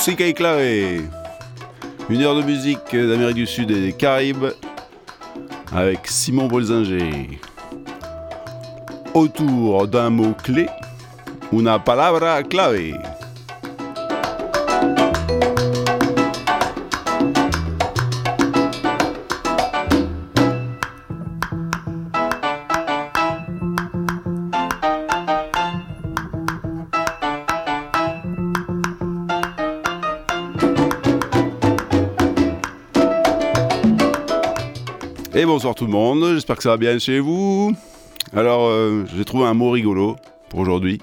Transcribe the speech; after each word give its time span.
Musique 0.00 0.22
éclairée. 0.22 1.02
Une 2.08 2.22
heure 2.22 2.34
de 2.34 2.40
musique 2.40 2.90
d'Amérique 2.90 3.34
du 3.34 3.46
Sud 3.46 3.70
et 3.70 3.82
des 3.82 3.92
Caraïbes 3.92 4.46
avec 5.74 6.06
Simon 6.06 6.46
Bolzinger. 6.46 7.38
Autour 9.12 9.86
d'un 9.88 10.08
mot 10.08 10.32
clé, 10.42 10.68
una 11.52 11.78
palabra 11.78 12.42
clave. 12.42 12.94
Bonsoir 35.60 35.74
tout 35.74 35.84
le 35.84 35.92
monde, 35.92 36.32
j'espère 36.32 36.56
que 36.56 36.62
ça 36.62 36.70
va 36.70 36.78
bien 36.78 36.98
chez 36.98 37.20
vous. 37.20 37.76
Alors, 38.32 38.68
euh, 38.68 39.04
j'ai 39.14 39.26
trouvé 39.26 39.44
un 39.44 39.52
mot 39.52 39.70
rigolo 39.70 40.16
pour 40.48 40.60
aujourd'hui. 40.60 41.02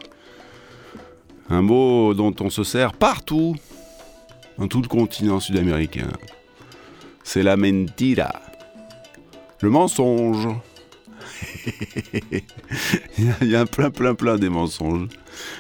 Un 1.52 1.62
mot 1.62 2.16
dont 2.16 2.34
on 2.40 2.50
se 2.50 2.64
sert 2.64 2.94
partout, 2.94 3.56
dans 4.58 4.68
tout 4.68 4.82
le 4.82 4.88
continent 4.88 5.40
sud-américain. 5.40 6.08
C'est 7.24 7.44
la 7.44 7.56
mentira. 7.56 8.32
Le 9.62 9.70
mensonge. 9.70 10.48
Il 13.20 13.48
y 13.48 13.56
a 13.56 13.68
plein, 13.68 13.92
plein, 13.92 14.16
plein 14.16 14.38
des 14.38 14.50
mensonges. 14.50 15.08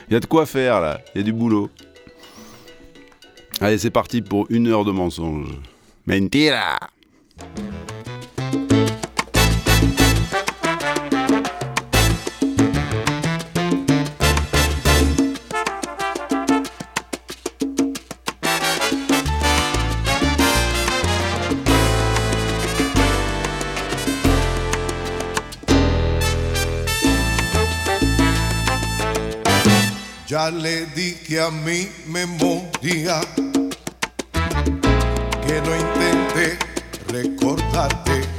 Il 0.09 0.13
y 0.13 0.15
a 0.15 0.19
de 0.19 0.25
quoi 0.25 0.47
faire 0.47 0.81
là, 0.81 1.01
il 1.13 1.19
y 1.19 1.21
a 1.21 1.23
du 1.23 1.33
boulot. 1.33 1.69
Allez, 3.61 3.77
c'est 3.77 3.91
parti 3.91 4.23
pour 4.23 4.47
une 4.49 4.65
heure 4.65 4.85
de 4.85 4.91
mensonges. 4.91 5.53
Mentira! 6.07 6.79
Ya 30.47 30.51
le 30.51 30.85
dije 30.95 31.41
a 31.41 31.51
mi 31.51 31.89
memoria 32.05 33.19
que 35.45 35.61
no 35.61 35.75
intenté 35.75 36.57
recordarte. 37.09 38.36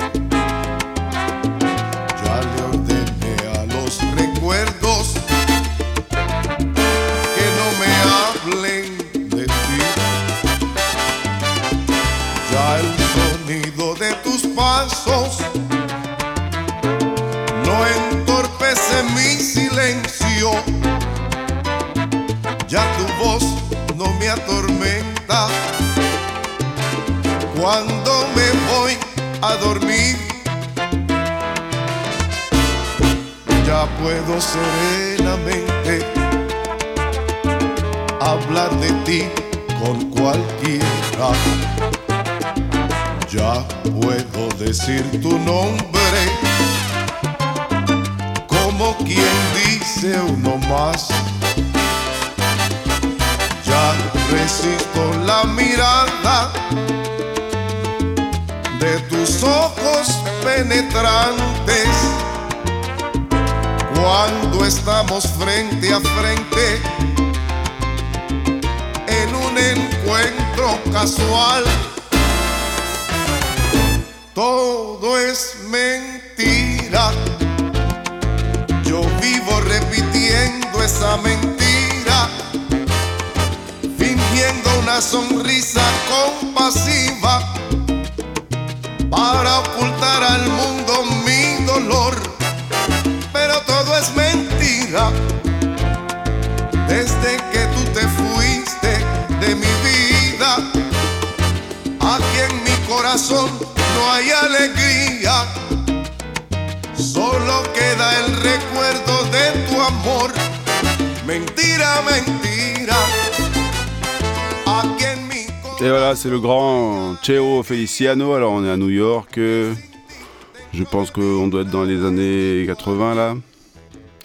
Et 115.81 115.89
voilà, 115.89 116.17
c'est 116.17 116.29
le 116.29 116.41
grand 116.41 117.15
Cheo 117.23 117.63
Feliciano. 117.63 118.35
Alors 118.35 118.51
on 118.51 118.65
est 118.65 118.71
à 118.71 118.77
New 118.77 118.89
York. 118.89 119.35
Je 119.37 120.85
pense 120.91 121.13
qu'on 121.13 121.47
doit 121.47 121.63
être 121.63 121.71
dans 121.71 121.85
les 121.85 122.05
années 122.05 122.65
80 122.67 123.15
là. 123.15 123.37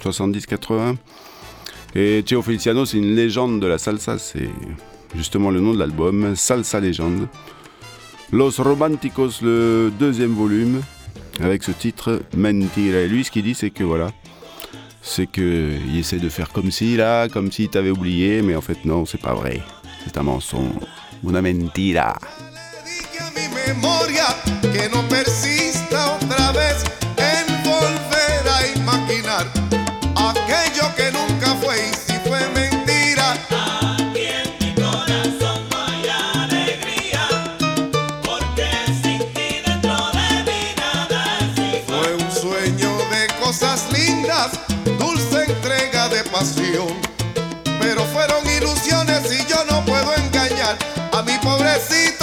70-80. 0.03 0.95
Et 1.93 2.23
Cheo 2.27 2.41
Feliciano, 2.41 2.85
c'est 2.85 2.97
une 2.97 3.15
légende 3.15 3.59
de 3.59 3.67
la 3.67 3.77
salsa. 3.77 4.17
C'est 4.17 4.49
justement 5.15 5.51
le 5.51 5.59
nom 5.59 5.75
de 5.75 5.79
l'album, 5.79 6.35
Salsa 6.35 6.79
Légende. 6.79 7.27
Los 8.31 8.59
Romanticos, 8.59 9.43
le 9.43 9.91
deuxième 9.99 10.33
volume, 10.33 10.81
avec 11.39 11.61
ce 11.61 11.71
titre 11.71 12.23
Mentira. 12.35 12.97
Et 12.97 13.07
lui, 13.07 13.23
ce 13.23 13.29
qu'il 13.29 13.43
dit, 13.43 13.53
c'est 13.53 13.69
que 13.69 13.83
voilà, 13.83 14.09
c'est 15.03 15.27
qu'il 15.27 15.95
essaie 15.95 16.17
de 16.17 16.29
faire 16.29 16.49
comme 16.49 16.71
si 16.71 16.97
là, 16.97 17.29
comme 17.29 17.51
si 17.51 17.69
t'avait 17.69 17.91
oublié, 17.91 18.41
mais 18.41 18.55
en 18.55 18.61
fait 18.61 18.85
non, 18.85 19.05
c'est 19.05 19.21
pas 19.21 19.35
vrai. 19.35 19.61
C'est 20.03 20.17
un 20.17 20.23
mensonge. 20.23 20.71
Una 21.23 21.41
mentira. 21.41 22.15
A 51.13 51.21
mi 51.21 51.37
pobrecito 51.39 52.22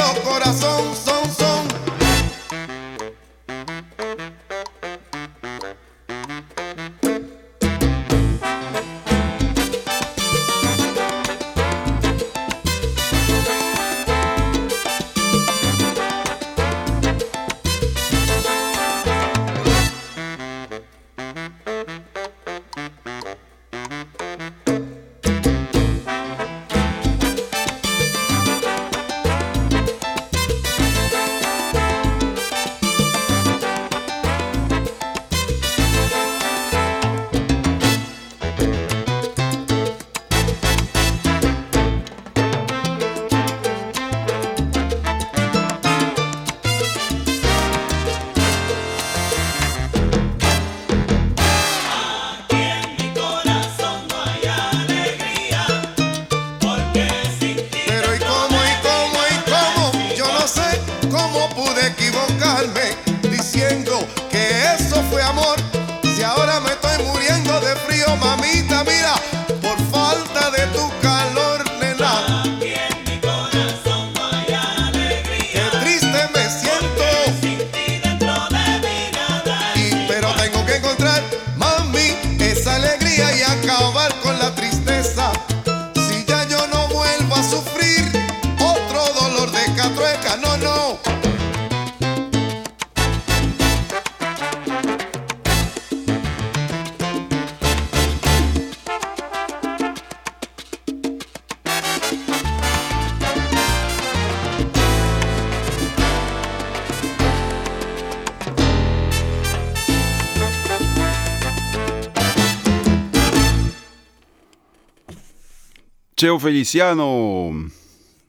Cheo 116.21 116.39
Feliciano 116.39 117.51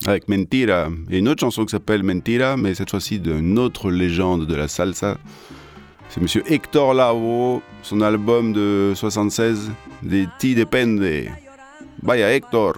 avec 0.07 0.29
Mentira 0.29 0.87
et 1.09 1.17
une 1.17 1.27
autre 1.27 1.41
chanson 1.41 1.65
qui 1.65 1.71
s'appelle 1.71 2.03
Mentira, 2.03 2.55
mais 2.55 2.73
cette 2.73 2.89
fois-ci 2.89 3.19
d'une 3.19 3.59
autre 3.59 3.91
légende 3.91 4.47
de 4.47 4.55
la 4.55 4.69
salsa. 4.69 5.17
C'est 6.07 6.21
monsieur 6.21 6.41
Hector 6.47 6.93
Lavoe, 6.93 7.61
son 7.83 7.99
album 7.99 8.53
de 8.53 8.93
76, 8.95 9.71
De 10.03 10.25
Ti 10.39 10.55
Depende. 10.55 11.25
Vaya 12.01 12.33
Hector. 12.33 12.77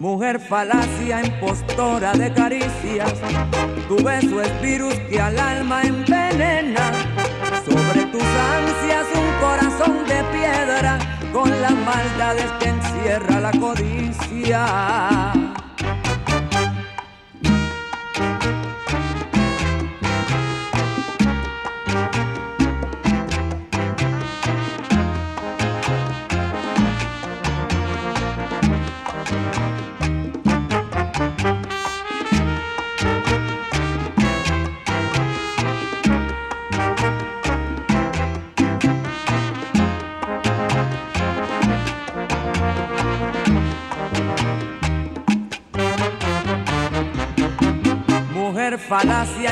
Mujer 0.00 0.40
falacia, 0.40 1.22
impostora 1.22 2.14
de 2.14 2.32
caricias, 2.32 3.12
tu 3.86 4.02
beso 4.02 4.40
es 4.40 4.62
virus 4.62 4.94
que 5.10 5.20
al 5.20 5.38
alma 5.38 5.82
envenena. 5.82 6.90
Sobre 7.62 8.06
tus 8.06 8.22
ansias 8.22 9.06
un 9.14 9.30
corazón 9.46 9.98
de 10.08 10.24
piedra, 10.32 10.98
con 11.34 11.50
las 11.60 11.72
maldades 11.72 12.50
que 12.60 12.68
encierra 12.70 13.40
la 13.40 13.50
codicia. 13.60 15.32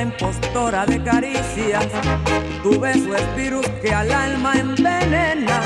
Impostora 0.02 0.86
de 0.86 1.02
caricias, 1.02 1.86
tu 2.62 2.78
beso 2.78 3.14
es 3.14 3.36
virus 3.36 3.66
que 3.82 3.92
al 3.92 4.10
alma 4.12 4.54
envenena. 4.54 5.60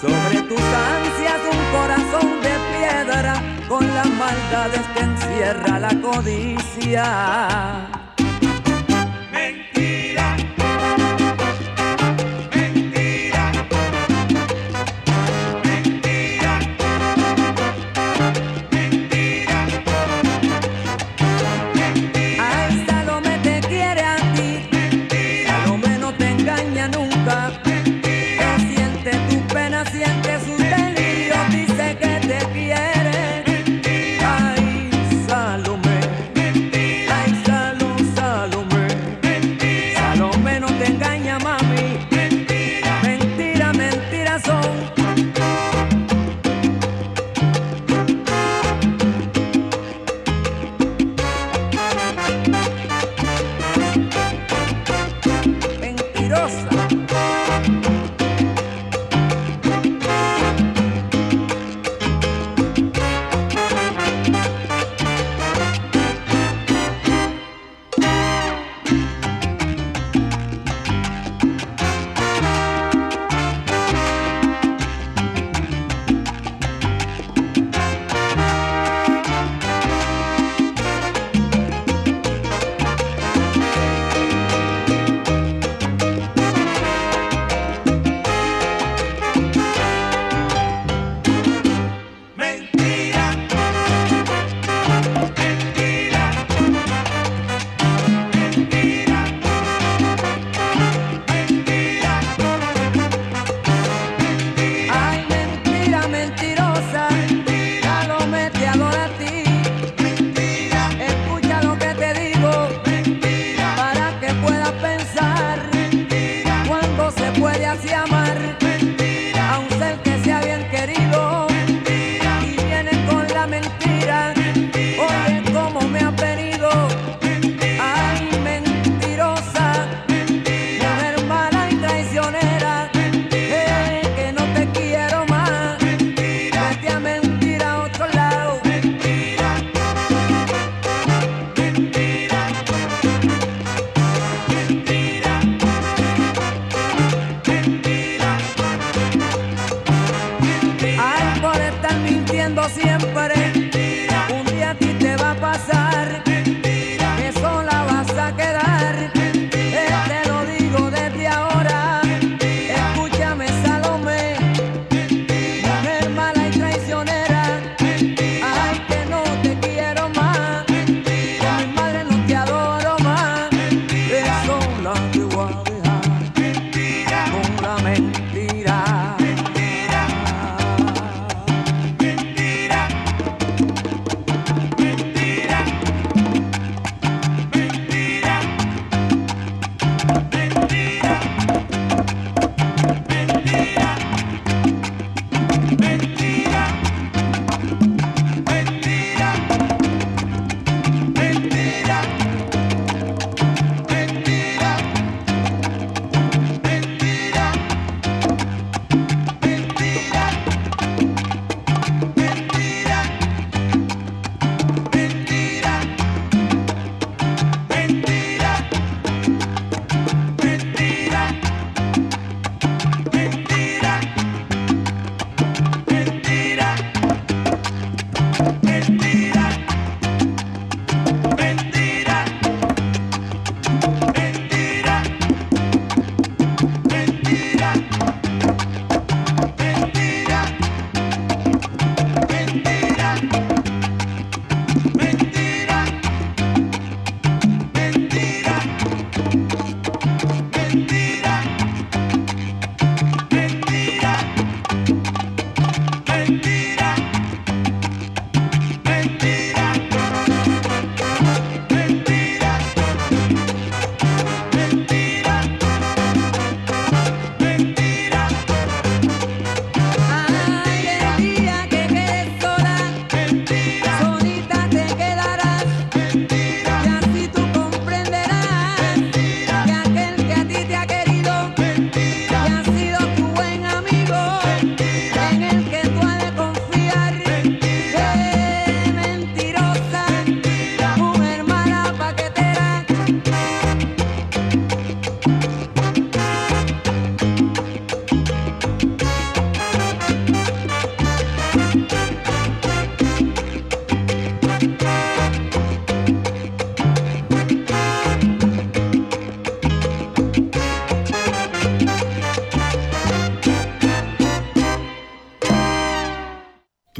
Sobre 0.00 0.42
tus 0.42 0.60
ansias 0.60 1.40
un 1.50 1.58
corazón 1.78 2.40
de 2.42 2.54
piedra, 2.76 3.42
con 3.68 3.86
las 3.94 4.06
maldades 4.06 4.82
que 4.94 5.00
encierra 5.00 5.78
la 5.78 6.00
codicia. 6.00 7.95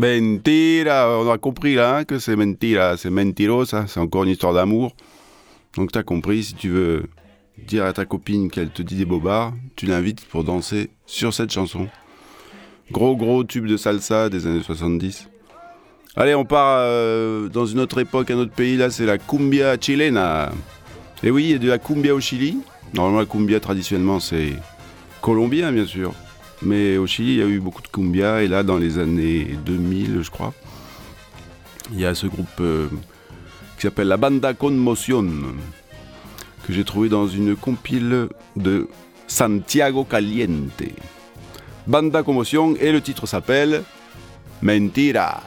Mentira, 0.06 1.18
on 1.18 1.28
a 1.28 1.36
compris 1.36 1.74
là 1.74 1.96
hein, 1.96 2.04
que 2.04 2.20
c'est 2.20 2.36
mentira, 2.36 2.96
c'est 2.96 3.10
mentirosa, 3.10 3.86
c'est 3.88 3.98
encore 3.98 4.22
une 4.22 4.30
histoire 4.30 4.54
d'amour. 4.54 4.94
Donc 5.76 5.90
t'as 5.90 6.04
compris, 6.04 6.44
si 6.44 6.54
tu 6.54 6.68
veux 6.68 7.06
dire 7.58 7.84
à 7.84 7.92
ta 7.92 8.04
copine 8.04 8.48
qu'elle 8.50 8.70
te 8.70 8.82
dit 8.82 8.94
des 8.94 9.04
bobards, 9.04 9.52
tu 9.74 9.86
l'invites 9.86 10.24
pour 10.26 10.44
danser 10.44 10.90
sur 11.06 11.34
cette 11.34 11.50
chanson. 11.50 11.88
Gros 12.92 13.16
gros 13.16 13.42
tube 13.42 13.66
de 13.66 13.76
salsa 13.76 14.28
des 14.28 14.46
années 14.46 14.62
70. 14.62 15.28
Allez, 16.14 16.36
on 16.36 16.44
part 16.44 16.78
euh, 16.80 17.48
dans 17.48 17.66
une 17.66 17.80
autre 17.80 17.98
époque, 17.98 18.30
un 18.30 18.38
autre 18.38 18.52
pays, 18.52 18.76
là 18.76 18.90
c'est 18.90 19.06
la 19.06 19.18
cumbia 19.18 19.76
chilena. 19.80 20.52
Et 21.24 21.30
oui, 21.30 21.44
il 21.44 21.50
y 21.50 21.54
a 21.54 21.58
de 21.58 21.68
la 21.68 21.78
cumbia 21.78 22.14
au 22.14 22.20
Chili. 22.20 22.58
Normalement 22.94 23.18
la 23.18 23.26
cumbia 23.26 23.58
traditionnellement 23.58 24.20
c'est 24.20 24.52
colombien 25.20 25.72
bien 25.72 25.84
sûr. 25.84 26.14
Mais 26.66 26.96
au 26.96 27.06
Chili, 27.06 27.34
il 27.34 27.38
y 27.38 27.42
a 27.42 27.46
eu 27.46 27.60
beaucoup 27.60 27.80
de 27.80 27.86
cumbia. 27.86 28.42
Et 28.42 28.48
là, 28.48 28.64
dans 28.64 28.76
les 28.76 28.98
années 28.98 29.56
2000, 29.64 30.22
je 30.22 30.30
crois, 30.30 30.52
il 31.92 32.00
y 32.00 32.04
a 32.04 32.14
ce 32.14 32.26
groupe 32.26 32.60
euh, 32.60 32.88
qui 33.76 33.82
s'appelle 33.82 34.08
la 34.08 34.16
Banda 34.16 34.52
Conmoción, 34.52 35.30
que 36.66 36.72
j'ai 36.72 36.82
trouvé 36.82 37.08
dans 37.08 37.28
une 37.28 37.54
compile 37.54 38.28
de 38.56 38.88
Santiago 39.28 40.02
Caliente. 40.02 40.82
Banda 41.86 42.24
Conmoción, 42.24 42.74
et 42.80 42.90
le 42.90 43.00
titre 43.00 43.26
s'appelle 43.26 43.84
Mentira. 44.60 45.42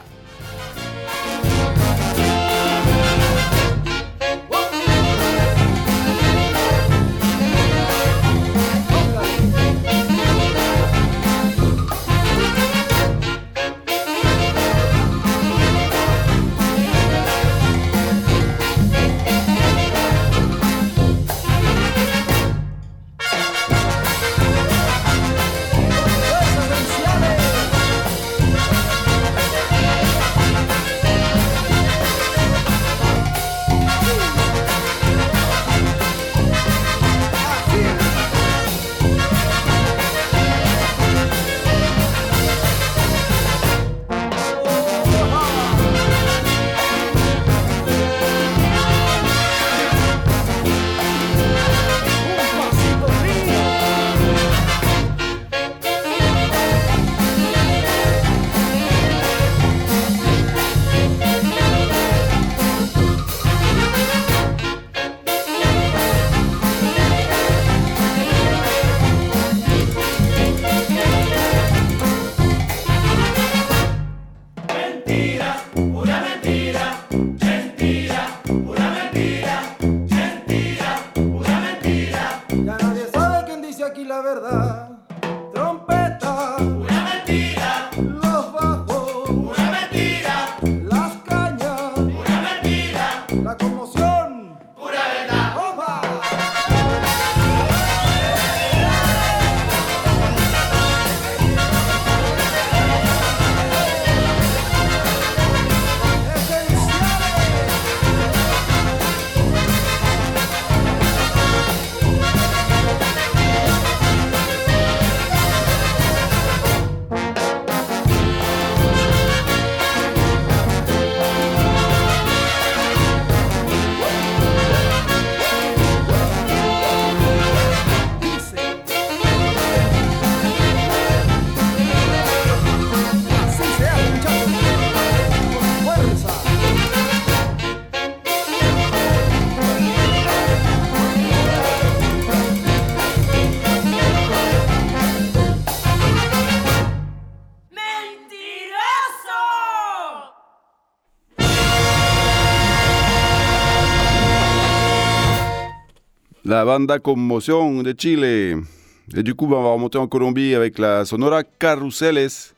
La 156.50 156.64
banda 156.64 156.98
Conmotion 156.98 157.80
de 157.84 157.94
Chile. 157.96 158.24
Et 158.24 159.22
du 159.22 159.36
coup, 159.36 159.46
bah, 159.46 159.58
on 159.58 159.62
va 159.62 159.70
remonter 159.70 159.98
en 159.98 160.08
Colombie 160.08 160.52
avec 160.52 160.80
la 160.80 161.04
Sonora 161.04 161.44
Carruseles. 161.44 162.54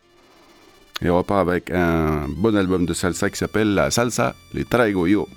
Et 1.03 1.11
on 1.11 1.19
repart 1.19 1.47
avec 1.47 1.71
un 1.71 2.27
bon 2.27 2.57
album 2.57 2.87
de 2.87 2.95
salsa 2.95 3.29
qui 3.29 3.37
s'appelle 3.37 3.75
La 3.75 3.91
Salsa 3.91 4.35
Les 4.55 4.65
Traigo 4.65 5.07
Yo. 5.07 5.29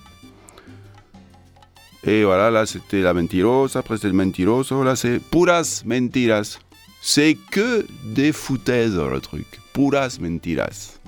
Et 2.05 2.23
voilà, 2.23 2.49
là 2.49 2.65
c'était 2.65 3.01
la 3.01 3.13
Mentirosa, 3.13 3.79
après 3.79 3.97
c'était 3.97 4.07
le 4.07 4.13
Mentiroso, 4.13 4.85
là 4.85 4.95
c'est 4.95 5.19
Puras 5.19 5.81
Mentiras. 5.85 6.59
C'est 7.01 7.35
que 7.51 7.85
des 8.05 8.31
foutaises 8.31 8.95
le 8.95 9.19
truc. 9.19 9.47
Puras 9.73 10.17
Mentiras. 10.21 11.01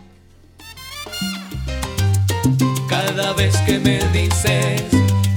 Cada 2.90 3.34
vez 3.36 3.52
que 3.66 3.80
me 3.80 4.00
dices 4.12 4.44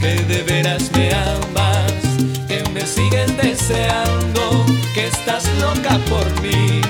que 0.01 0.12
de 0.27 0.42
veras 0.44 0.90
me 0.92 1.00
loca 5.61 5.99
por 6.09 6.27
mí, 6.42 6.81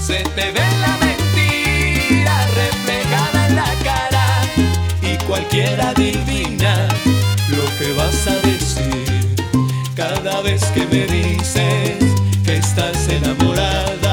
se 0.00 0.22
te 0.36 0.50
ve 0.52 0.66
la 0.80 0.96
mentira 1.06 2.46
reflejada 2.62 3.46
en 3.48 3.56
la 3.56 3.70
cara 3.82 4.26
y 5.02 5.16
cualquiera 5.24 5.90
adivina 5.90 6.88
lo 7.50 7.64
que 7.78 7.92
vas 7.92 8.26
a 8.26 8.36
decir. 8.46 9.36
Cada 9.94 10.40
vez 10.42 10.64
que 10.74 10.84
me 10.86 11.06
dices 11.06 11.98
que 12.44 12.56
estás 12.56 13.08
enamorada, 13.08 14.03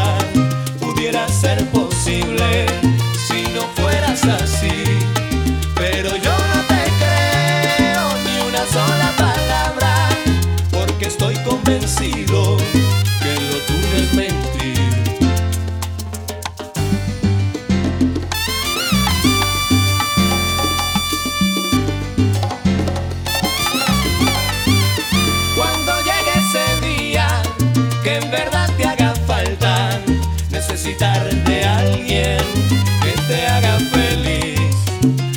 que 32.07 33.13
te 33.27 33.47
haga 33.47 33.79
feliz, 33.79 34.59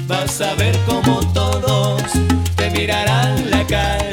vas 0.06 0.40
a 0.40 0.54
ver 0.54 0.76
como 0.86 1.20
todos 1.32 2.02
te 2.56 2.70
mirarán 2.70 3.50
la 3.50 3.66
cara 3.66 4.03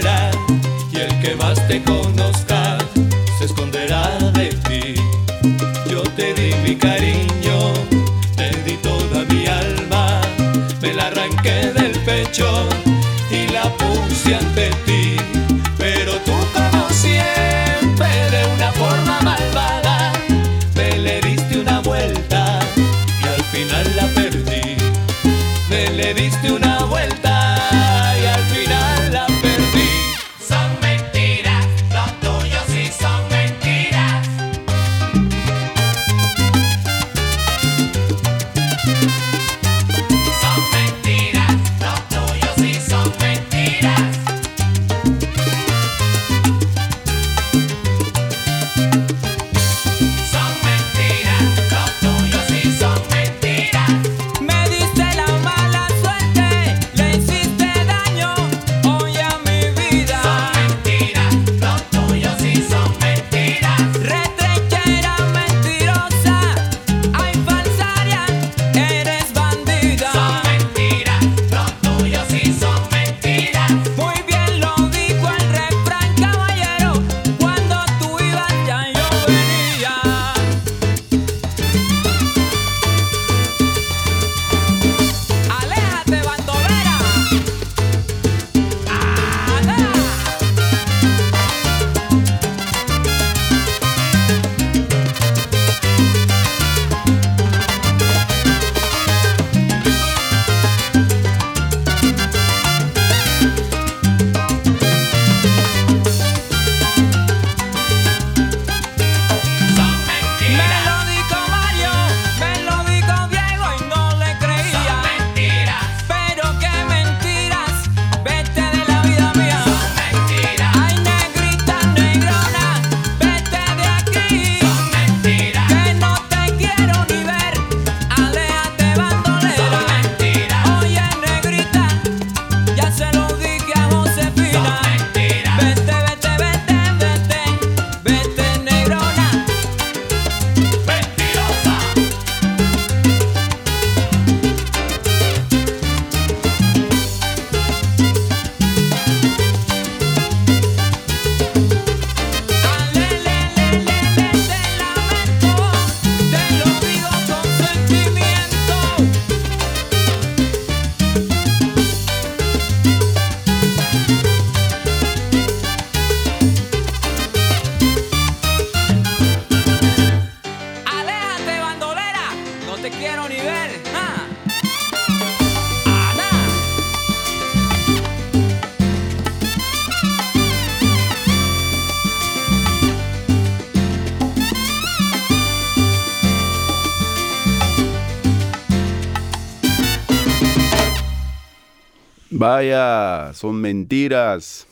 Son 193.33 193.53
mentiras. 193.53 194.65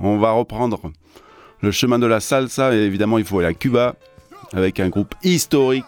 On 0.00 0.18
va 0.18 0.32
reprendre 0.32 0.92
le 1.60 1.70
chemin 1.70 1.98
de 1.98 2.06
la 2.06 2.20
salsa 2.20 2.72
évidemment 2.72 3.18
il 3.18 3.24
faut 3.24 3.38
aller 3.38 3.48
à 3.48 3.54
Cuba 3.54 3.96
avec 4.52 4.80
un 4.80 4.88
groupe 4.88 5.14
historique, 5.22 5.84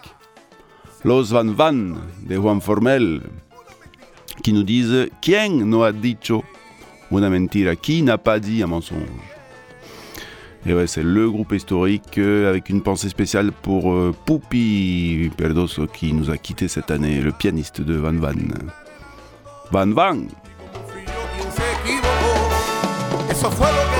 Los 1.04 1.24
Van 1.24 1.44
Van 1.44 1.72
de 1.72 2.34
Juan 2.34 2.60
Formel, 2.60 3.22
qui 4.42 4.52
nous 4.52 4.62
disent 4.62 5.08
Qui 5.22 5.32
n'a 8.02 8.18
pas 8.18 8.38
dit 8.38 8.62
un 8.62 8.66
mensonge? 8.66 9.00
Et 10.66 10.74
ouais, 10.74 10.86
c'est 10.86 11.02
le 11.02 11.30
groupe 11.30 11.52
historique 11.52 12.18
euh, 12.18 12.50
avec 12.50 12.68
une 12.68 12.82
pensée 12.82 13.08
spéciale 13.08 13.50
pour 13.50 13.92
euh, 13.92 14.14
Pupi 14.26 15.30
Perdoso 15.34 15.86
qui 15.86 16.12
nous 16.12 16.30
a 16.30 16.36
quitté 16.36 16.68
cette 16.68 16.90
année, 16.90 17.22
le 17.22 17.32
pianiste 17.32 17.80
de 17.80 17.94
Van 17.94 18.12
Van. 18.12 18.34
Van 19.70 19.86
Van 19.86 20.18
Eso 23.40 23.50
fue 23.53 23.72
lo 23.72 23.90
que 23.90 23.99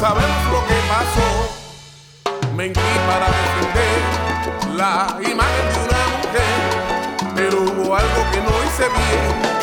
sabemos 0.00 0.44
lo 0.52 0.60
que 0.66 0.74
pasó. 0.88 1.28
Mentí 2.54 2.80
para 3.06 3.26
defender 3.38 4.00
la 4.76 4.92
imagen 5.20 5.66
de 5.72 5.78
una 5.86 6.02
mujer, 6.18 6.54
pero 7.34 7.56
hubo 7.62 7.96
algo 7.96 8.20
que 8.32 8.40
no 8.40 8.52
hice 8.64 8.88
bien 8.88 9.58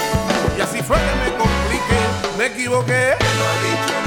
y 0.57 0.61
así 0.61 0.81
fue 0.81 0.97
que 0.97 1.15
me 1.23 1.37
compliqué, 1.37 1.99
me 2.37 2.45
equivoqué. 2.47 3.13
Atención, 3.13 4.04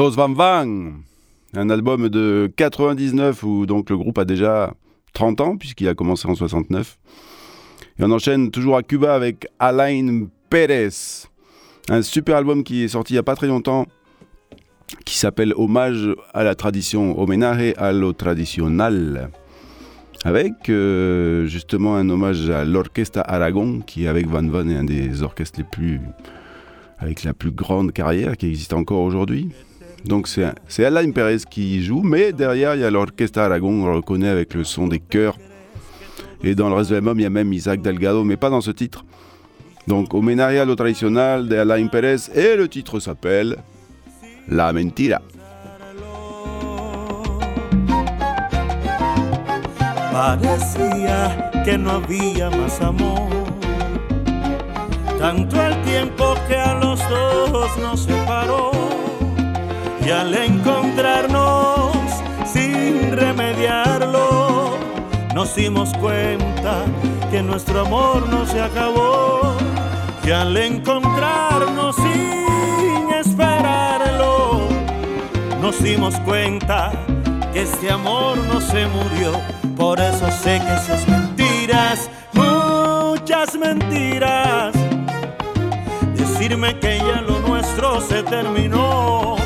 Los 0.00 0.12
Van 0.12 0.32
Van, 0.32 0.94
un 1.54 1.68
album 1.68 2.08
de 2.08 2.50
99 2.56 3.42
où 3.42 3.66
donc 3.66 3.90
le 3.90 3.98
groupe 3.98 4.16
a 4.16 4.24
déjà 4.24 4.72
30 5.12 5.42
ans 5.42 5.56
puisqu'il 5.58 5.88
a 5.88 5.94
commencé 5.94 6.26
en 6.26 6.34
69. 6.34 6.98
Et 7.98 8.04
on 8.04 8.10
enchaîne 8.10 8.50
toujours 8.50 8.78
à 8.78 8.82
Cuba 8.82 9.14
avec 9.14 9.46
Alain 9.58 10.24
Pérez, 10.48 10.88
un 11.90 12.00
super 12.00 12.36
album 12.36 12.64
qui 12.64 12.82
est 12.82 12.88
sorti 12.88 13.12
il 13.12 13.16
n'y 13.16 13.18
a 13.18 13.22
pas 13.22 13.36
très 13.36 13.46
longtemps 13.46 13.84
qui 15.04 15.18
s'appelle 15.18 15.52
Hommage 15.54 16.08
à 16.32 16.44
la 16.44 16.54
tradition, 16.54 17.20
Homenaje 17.20 17.74
a 17.76 17.92
lo 17.92 18.14
tradicional. 18.14 19.30
Avec 20.24 20.70
euh, 20.70 21.44
justement 21.44 21.96
un 21.96 22.08
hommage 22.08 22.48
à 22.48 22.64
l'Orchestra 22.64 23.20
Aragon 23.20 23.80
qui 23.80 24.06
avec 24.06 24.28
Van 24.28 24.48
Van 24.48 24.66
est 24.66 24.76
un 24.76 24.84
des 24.84 25.22
orchestres 25.22 25.58
les 25.58 25.66
plus 25.70 26.00
avec 26.98 27.22
la 27.22 27.34
plus 27.34 27.50
grande 27.50 27.92
carrière 27.92 28.38
qui 28.38 28.46
existe 28.46 28.72
encore 28.72 29.00
aujourd'hui. 29.00 29.50
Donc 30.04 30.28
c'est 30.28 30.84
Alain 30.84 31.10
Pérez 31.10 31.38
qui 31.48 31.82
joue, 31.82 32.02
mais 32.02 32.32
derrière 32.32 32.74
il 32.74 32.80
y 32.80 32.84
a 32.84 32.90
l'Orchestra 32.90 33.44
Aragon, 33.44 33.84
on 33.84 33.86
le 33.86 33.96
reconnaît 33.96 34.28
avec 34.28 34.54
le 34.54 34.64
son 34.64 34.88
des 34.88 34.98
chœurs. 34.98 35.36
Et 36.42 36.54
dans 36.54 36.68
le 36.68 36.74
reste 36.74 36.90
de 36.90 36.94
l'album, 36.94 37.18
il 37.18 37.22
y 37.22 37.26
a 37.26 37.30
même 37.30 37.52
Isaac 37.52 37.82
Delgado, 37.82 38.24
mais 38.24 38.36
pas 38.36 38.48
dans 38.50 38.62
ce 38.62 38.70
titre. 38.70 39.04
Donc 39.86 40.14
Homenaje 40.14 40.58
a 40.58 40.64
lo 40.64 40.74
tradicional 40.74 41.48
de 41.48 41.56
Alain 41.56 41.86
Pérez, 41.88 42.30
et 42.34 42.56
le 42.56 42.68
titre 42.68 42.98
s'appelle 43.00 43.56
La 44.48 44.72
Mentira. 44.72 45.20
Y 60.04 60.10
al 60.10 60.34
encontrarnos 60.34 61.92
sin 62.44 63.12
remediarlo, 63.12 64.76
nos 65.34 65.54
dimos 65.54 65.92
cuenta 65.94 66.84
que 67.30 67.42
nuestro 67.42 67.82
amor 67.82 68.28
no 68.28 68.46
se 68.46 68.60
acabó. 68.60 69.54
Y 70.24 70.30
al 70.30 70.56
encontrarnos 70.56 71.96
sin 71.96 73.10
esperarlo, 73.14 74.68
nos 75.60 75.82
dimos 75.82 76.14
cuenta 76.20 76.92
que 77.52 77.62
este 77.62 77.90
amor 77.90 78.38
no 78.38 78.60
se 78.60 78.86
murió. 78.86 79.40
Por 79.76 80.00
eso 80.00 80.30
sé 80.30 80.60
que 80.60 80.74
esas 80.74 81.08
mentiras, 81.08 82.10
muchas 82.32 83.56
mentiras, 83.56 84.74
decirme 86.14 86.78
que 86.78 86.98
ya 86.98 87.22
lo 87.22 87.38
nuestro 87.40 88.00
se 88.00 88.22
terminó. 88.22 89.39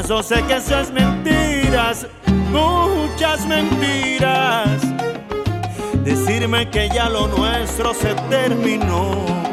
Eso 0.00 0.22
sé 0.22 0.42
que 0.44 0.54
esas 0.54 0.90
mentiras, 0.90 2.06
muchas 2.50 3.46
mentiras, 3.46 4.80
decirme 6.02 6.70
que 6.70 6.88
ya 6.88 7.10
lo 7.10 7.28
nuestro 7.28 7.92
se 7.92 8.14
terminó. 8.30 9.49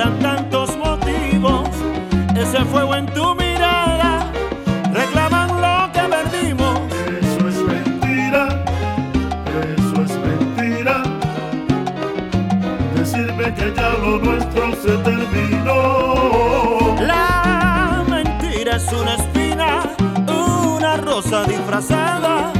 Desvelan 0.00 0.18
tantos 0.20 0.76
motivos. 0.78 1.68
Ese 2.34 2.64
fuego 2.64 2.94
en 2.94 3.04
tu 3.04 3.34
mirada. 3.34 4.32
Reclaman 4.94 5.60
lo 5.60 5.92
que 5.92 6.00
perdimos. 6.08 6.80
Eso 7.20 7.48
es 7.48 7.56
mentira, 7.56 8.48
eso 9.76 10.02
es 10.02 10.12
mentira. 10.26 11.02
Decirme 12.94 13.52
que 13.52 13.74
ya 13.76 13.90
lo 13.90 14.18
nuestro 14.20 14.74
se 14.76 14.96
terminó. 15.04 16.96
La 17.00 18.02
mentira 18.08 18.76
es 18.76 18.90
una 18.94 19.16
espina, 19.16 19.82
una 20.28 20.96
rosa 20.96 21.44
disfrazada. 21.44 22.59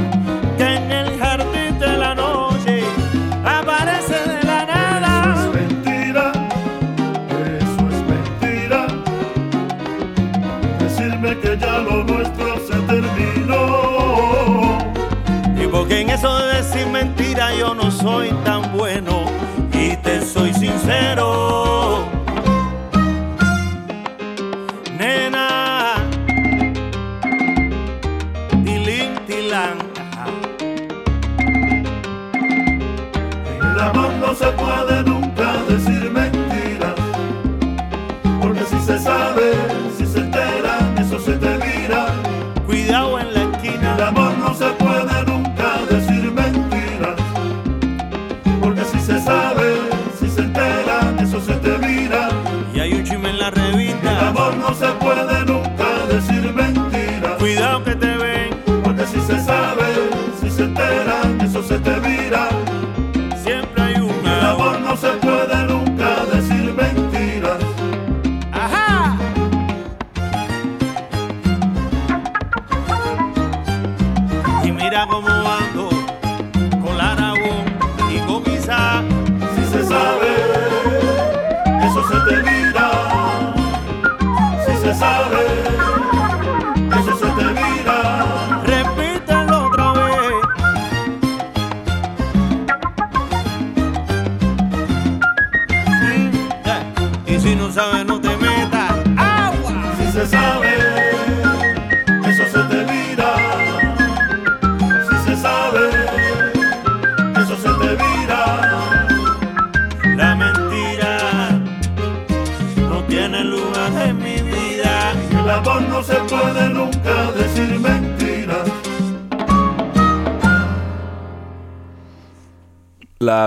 Soy 18.01 18.29
tan 18.43 18.75
bueno 18.75 19.25
y 19.73 19.95
te 19.97 20.21
soy 20.25 20.53
sincero. 20.53 21.50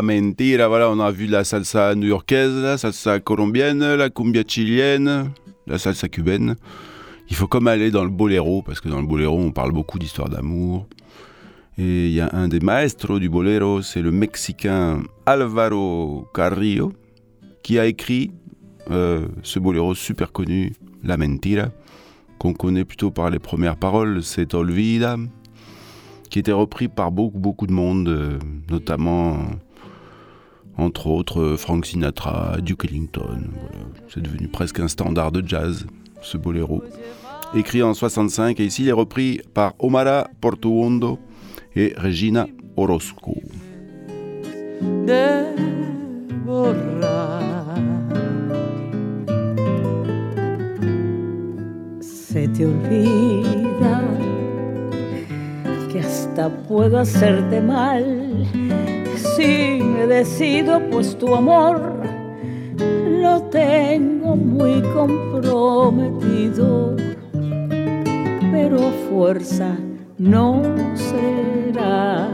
Mentira, 0.05 0.69
voilà, 0.69 0.91
on 0.91 1.01
a 1.01 1.11
vu 1.11 1.27
la 1.27 1.43
salsa 1.43 1.95
new-yorkaise, 1.95 2.63
la 2.63 2.79
salsa 2.79 3.19
colombienne, 3.21 3.97
la 3.97 4.11
cumbia 4.11 4.43
chilienne, 4.47 5.31
la 5.67 5.79
salsa 5.79 6.09
cubaine. 6.09 6.57
Il 7.31 7.37
faut 7.37 7.49
comme 7.49 7.67
aller 7.67 7.91
dans 7.91 8.05
le 8.05 8.11
boléro, 8.11 8.63
parce 8.63 8.81
que 8.81 8.89
dans 8.89 9.01
le 9.01 9.07
boléro, 9.07 9.39
on 9.39 9.51
parle 9.51 9.73
beaucoup 9.73 9.99
d'histoire 9.99 10.29
d'amour. 10.29 10.87
Et 11.79 12.07
il 12.07 12.13
y 12.13 12.21
a 12.21 12.31
un 12.33 12.47
des 12.47 12.61
maestros 12.61 13.19
du 13.19 13.29
boléro, 13.29 13.83
c'est 13.83 14.03
le 14.03 14.13
Mexicain 14.13 15.03
Alvaro 15.27 16.29
Carrillo, 16.33 16.93
qui 17.63 17.79
a 17.79 17.87
écrit 17.87 18.31
euh, 18.91 19.27
ce 19.43 19.59
boléro 19.59 19.95
super 19.95 20.31
connu, 20.31 20.75
La 21.03 21.17
Mentira, 21.17 21.71
qu'on 22.39 22.53
connaît 22.53 22.85
plutôt 22.85 23.11
par 23.11 23.31
les 23.31 23.39
premières 23.39 23.77
paroles, 23.77 24.23
c'est 24.23 24.55
Olvida, 24.55 25.17
qui 26.31 26.39
était 26.39 26.53
repris 26.53 26.89
par 26.89 27.11
beaucoup, 27.11 27.39
beaucoup 27.39 27.67
de 27.67 27.73
monde, 27.73 28.09
euh, 28.09 28.39
notamment, 28.71 29.39
entre 30.77 31.07
autres, 31.07 31.41
euh, 31.41 31.57
Frank 31.57 31.87
Sinatra, 31.87 32.57
Duke 32.61 32.85
Ellington. 32.85 33.45
C'est 34.09 34.23
devenu 34.23 34.49
presque 34.49 34.81
un 34.81 34.89
standard 34.89 35.33
de 35.33 35.47
jazz, 35.47 35.87
ce 36.23 36.37
boléro. 36.37 36.83
Écrit 37.55 37.83
en 37.83 37.95
65, 37.95 38.59
et 38.61 38.65
ici 38.65 38.83
il 38.83 38.89
est 38.89 38.93
repris 38.93 39.41
par 39.53 39.75
Omara 39.79 40.29
Portuondo 40.41 41.19
et 41.77 41.95
Regina 41.97 42.47
Orozco. 42.77 43.37
de. 45.07 45.55
Se 52.01 52.49
te 52.49 52.67
olvida 52.67 54.03
que 55.93 56.01
hasta 56.01 56.49
puedo 56.67 56.99
hacerte 56.99 57.61
mal 57.61 58.64
si 59.25 59.81
me 59.83 60.07
decido, 60.07 60.81
pues 60.91 61.19
tu 61.19 61.35
amor 61.35 61.81
lo 63.23 63.43
tengo 63.45 64.37
muy 64.37 64.83
comprometido, 64.93 66.95
pero 68.53 68.79
fuerza 69.09 69.79
no 70.19 70.61
será. 70.95 72.29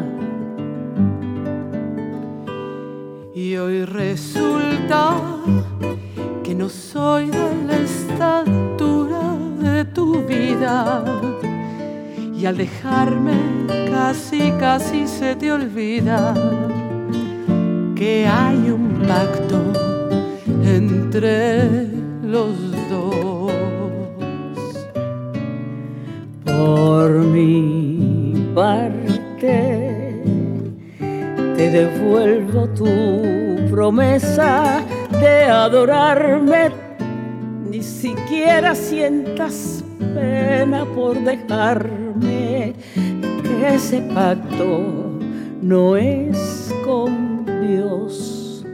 Y 3.35 3.57
hoy 3.57 3.85
resulta 3.85 5.14
que 6.42 6.55
no 6.55 6.68
soy 6.68 7.31
de 7.31 7.55
la 7.66 7.76
estatura 7.76 9.37
de 9.61 9.85
tu 9.87 10.22
vida. 10.24 11.05
Y 12.37 12.44
al 12.46 12.57
dejarme 12.57 13.33
casi, 13.90 14.50
casi 14.59 15.07
se 15.07 15.37
te 15.37 15.53
olvida 15.53 16.35
que 18.01 18.27
hay 18.27 18.71
un 18.71 19.03
pacto 19.07 19.61
entre 20.65 21.87
los 22.23 22.57
dos. 22.89 23.53
Por 26.47 27.11
mi 27.11 28.53
parte, 28.55 30.23
te 31.59 31.71
devuelvo 31.71 32.69
tu 32.71 33.69
promesa 33.71 34.83
de 35.21 35.45
adorarme. 35.45 36.71
Ni 37.69 37.83
siquiera 37.83 38.75
sientas 38.75 39.85
pena 40.15 40.87
por 40.95 41.23
dejarme, 41.23 42.73
que 43.43 43.75
ese 43.75 44.01
pacto 44.15 45.21
no 45.61 45.97
es 45.97 46.75
como 46.83 47.30
Dios. 47.70 48.64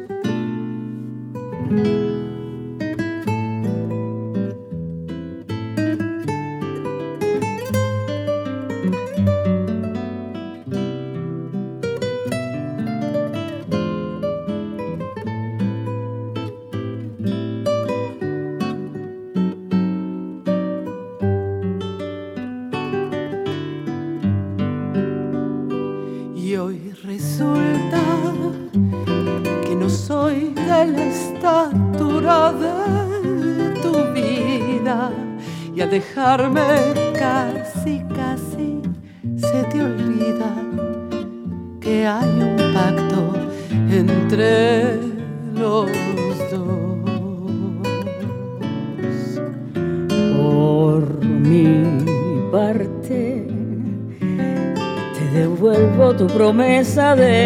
saber. 56.97 57.46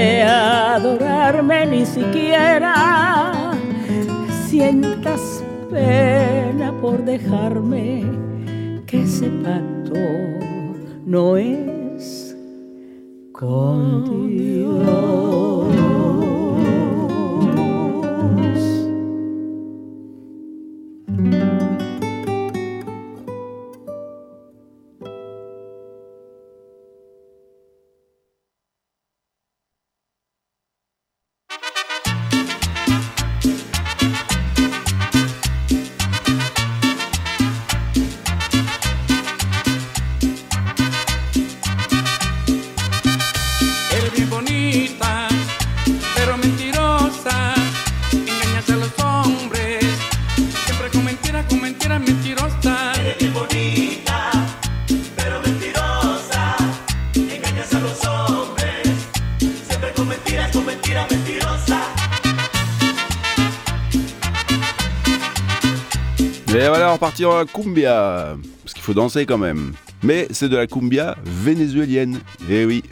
Et 66.53 66.69
voilà, 66.69 66.93
on 66.93 66.99
partira 66.99 67.40
à 67.40 67.45
cumbia, 67.47 68.37
parce 68.62 68.75
qu'il 68.75 68.83
faut 68.83 68.93
danser 68.93 69.25
quand 69.25 69.38
même. 69.38 69.73
Mais 70.03 70.27
c'est 70.31 70.49
de 70.49 70.57
la 70.59 70.66
cumbia 70.66 71.16
vénézuélienne. 71.25 72.21
Eh 72.51 72.66
oui, 72.66 72.83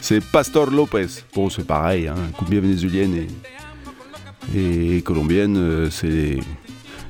c'est 0.00 0.20
Pastor 0.20 0.70
Lopez. 0.70 1.06
Bon, 1.34 1.48
c'est 1.48 1.66
pareil, 1.66 2.08
hein, 2.08 2.16
cumbia 2.36 2.60
vénézuélienne 2.60 3.26
et, 4.54 4.96
et 4.96 5.02
colombienne, 5.02 5.56
euh, 5.56 5.90
c'est 5.90 6.38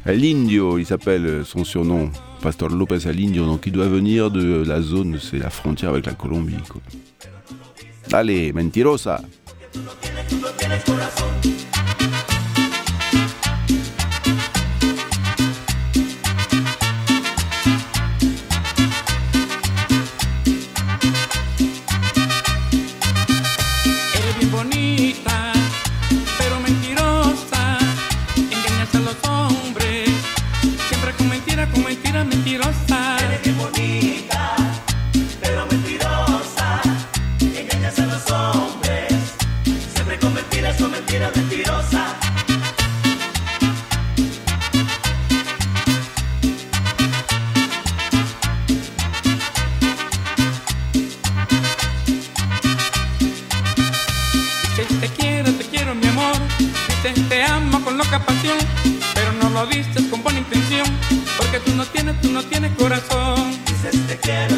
l'indio, 0.04 0.78
il 0.78 0.84
s'appelle 0.84 1.24
euh, 1.26 1.44
son 1.44 1.64
surnom. 1.64 2.10
Pastor 2.42 2.70
Lopez 2.70 3.06
Aligno, 3.08 3.44
donc 3.44 3.64
il 3.66 3.72
doit 3.72 3.88
venir 3.88 4.30
de 4.30 4.64
la 4.66 4.80
zone, 4.80 5.18
c'est 5.20 5.38
la 5.38 5.50
frontière 5.50 5.90
avec 5.90 6.06
la 6.06 6.14
Colombie. 6.14 6.56
Allez, 8.12 8.52
mentirosa. 8.52 9.20
loca 57.98 58.20
pasión, 58.24 58.56
pero 59.12 59.32
no 59.32 59.50
lo 59.50 59.66
vistes 59.66 60.04
con 60.06 60.22
buena 60.22 60.38
intención, 60.38 60.86
porque 61.36 61.58
tú 61.58 61.74
no 61.74 61.84
tienes, 61.84 62.20
tú 62.20 62.30
no 62.30 62.42
tienes 62.44 62.70
corazón. 62.76 63.58
Dices 63.66 64.06
te 64.06 64.16
quiero, 64.18 64.54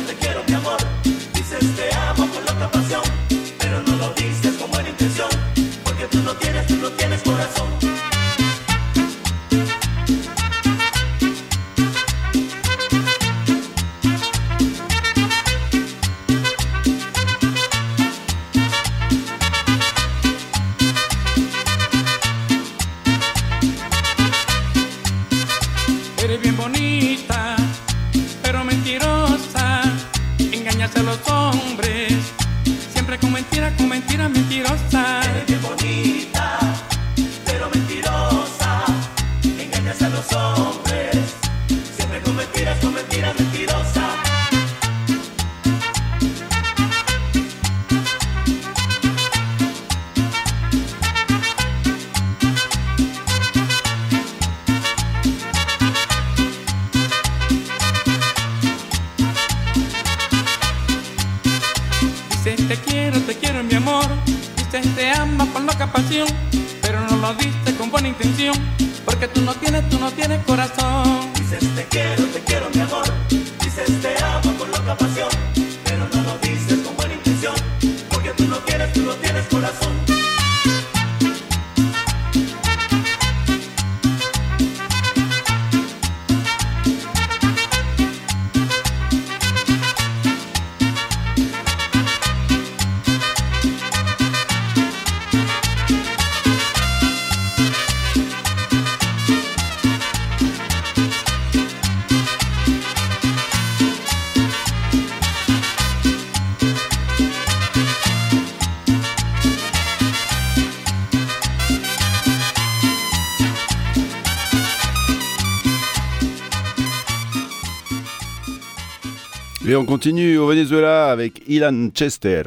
continue 120.01 120.39
au 120.39 120.47
Venezuela 120.47 121.11
avec 121.11 121.43
Ilan 121.47 121.91
Chester. 121.91 122.45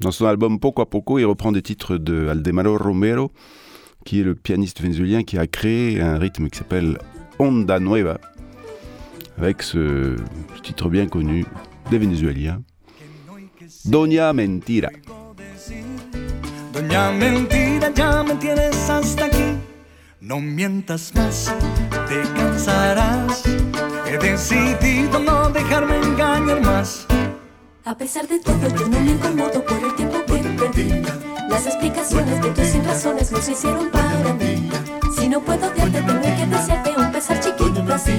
Dans 0.00 0.10
son 0.10 0.24
album 0.24 0.58
Poco 0.58 0.80
a 0.80 0.86
Poco, 0.86 1.18
il 1.18 1.26
reprend 1.26 1.52
des 1.52 1.60
titres 1.60 1.98
de 1.98 2.28
Aldemaro 2.28 2.78
Romero, 2.78 3.30
qui 4.06 4.20
est 4.20 4.22
le 4.22 4.34
pianiste 4.34 4.80
vénézuélien 4.80 5.22
qui 5.22 5.36
a 5.36 5.46
créé 5.46 6.00
un 6.00 6.16
rythme 6.16 6.48
qui 6.48 6.56
s'appelle 6.56 6.96
Onda 7.38 7.80
Nueva, 7.80 8.18
avec 9.36 9.62
ce, 9.62 10.16
ce 10.54 10.62
titre 10.62 10.88
bien 10.88 11.06
connu 11.06 11.44
des 11.90 11.98
Vénézuéliens, 11.98 12.62
Doña 13.84 14.32
Mentira. 14.32 14.88
Doña 16.72 17.12
Mentira, 17.12 17.90
ya 17.94 18.22
me 18.22 18.36
tienes 18.36 18.88
hasta 18.88 19.26
aquí. 19.26 19.52
No 20.22 20.40
mientas 20.40 21.12
más, 21.14 21.54
te 22.08 22.22
cansarás. 22.40 23.42
He 24.08 24.16
decidido 24.18 25.18
no 25.18 25.50
dejarme 25.50 25.96
engañar 25.96 26.60
más. 26.60 27.06
A 27.84 27.96
pesar 27.96 28.28
de 28.28 28.38
todo, 28.38 28.68
yo 28.68 28.86
no 28.88 29.00
me 29.00 29.10
incomodo 29.10 29.64
por 29.64 29.78
el 29.78 29.94
tiempo 29.96 30.18
que 30.26 30.38
perdí. 30.58 31.02
Las 31.48 31.66
explicaciones 31.66 32.40
de 32.40 32.50
tus 32.50 32.66
sin 32.68 32.84
razones 32.84 33.32
no 33.32 33.38
se 33.38 33.52
hicieron 33.52 33.90
para 33.90 34.32
mí. 34.34 34.70
Si 35.18 35.28
no 35.28 35.40
puedo 35.40 35.66
odiarte, 35.66 36.02
tendré 36.02 36.36
que 36.36 36.46
desearte 36.46 36.94
un 36.96 37.10
pesar 37.10 37.40
chiquito 37.40 37.82
así. 37.92 38.18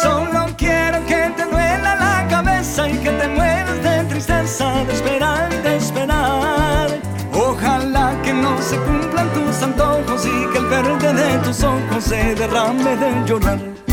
Solo 0.00 0.46
quiero 0.56 1.04
que 1.06 1.32
te 1.36 1.44
duela 1.44 1.96
la 1.96 2.28
cabeza 2.28 2.88
y 2.88 2.96
que 2.98 3.10
te 3.10 3.28
mueras 3.28 3.82
de 3.82 4.04
tristeza 4.04 4.84
de 4.84 4.92
esperar 4.92 5.52
y 5.52 5.56
de 5.56 5.76
esperar. 5.76 7.00
Ojalá 7.32 8.14
que 8.22 8.32
no 8.32 8.62
se 8.62 8.76
cumplan 8.76 9.28
tus 9.32 9.60
antojos 9.60 10.24
y 10.24 10.52
que 10.52 10.58
el 10.58 10.66
verde 10.66 11.12
de 11.12 11.38
tus 11.38 11.64
ojos 11.64 12.04
se 12.04 12.34
derrame 12.36 12.96
de 12.96 13.24
llorar. 13.26 13.85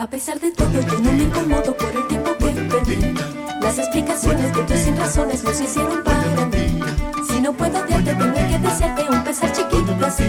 A 0.00 0.06
pesar 0.06 0.40
de 0.40 0.50
todo, 0.50 0.72
yo 0.72 0.98
no 1.00 1.12
me 1.12 1.24
incomodo 1.24 1.76
por 1.76 1.90
el 1.94 2.08
tiempo 2.08 2.34
que 2.38 2.46
perdí. 2.46 3.14
Las 3.60 3.76
explicaciones 3.76 4.56
de 4.56 4.62
tus 4.62 4.78
sin 4.78 4.96
razones 4.96 5.44
no 5.44 5.52
se 5.52 5.64
hicieron 5.64 6.02
para 6.02 6.46
mí. 6.46 6.80
Si 7.28 7.38
no 7.38 7.52
puedo 7.52 7.78
odiarte, 7.78 8.14
tendré 8.14 8.48
que 8.48 8.58
desearte 8.60 9.04
un 9.10 9.22
pesar 9.22 9.52
chiquito 9.52 9.94
así. 10.02 10.24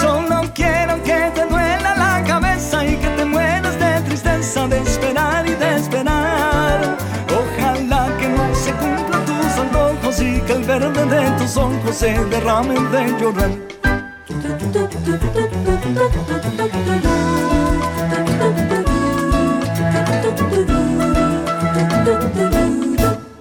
Solo 0.00 0.50
quiero 0.54 1.02
que 1.02 1.30
te 1.34 1.44
duela 1.44 1.94
la 1.96 2.24
cabeza 2.26 2.82
y 2.86 2.96
que 2.96 3.08
te 3.08 3.26
mueras 3.26 3.78
de 3.78 4.00
tristeza 4.06 4.66
de 4.68 4.78
esperar 4.80 5.46
y 5.46 5.54
de 5.54 5.76
esperar. 5.76 6.96
Ojalá 7.28 8.08
que 8.18 8.28
no 8.30 8.54
se 8.54 8.72
cumplan 8.72 9.22
tus 9.26 9.58
antojos 9.64 10.18
y 10.22 10.40
que 10.46 10.52
el 10.54 10.64
verde 10.64 11.04
de 11.04 11.30
tus 11.32 11.54
ojos 11.58 11.94
se 11.94 12.24
derrame 12.24 12.80
de 12.88 13.20
llorar. 13.20 13.64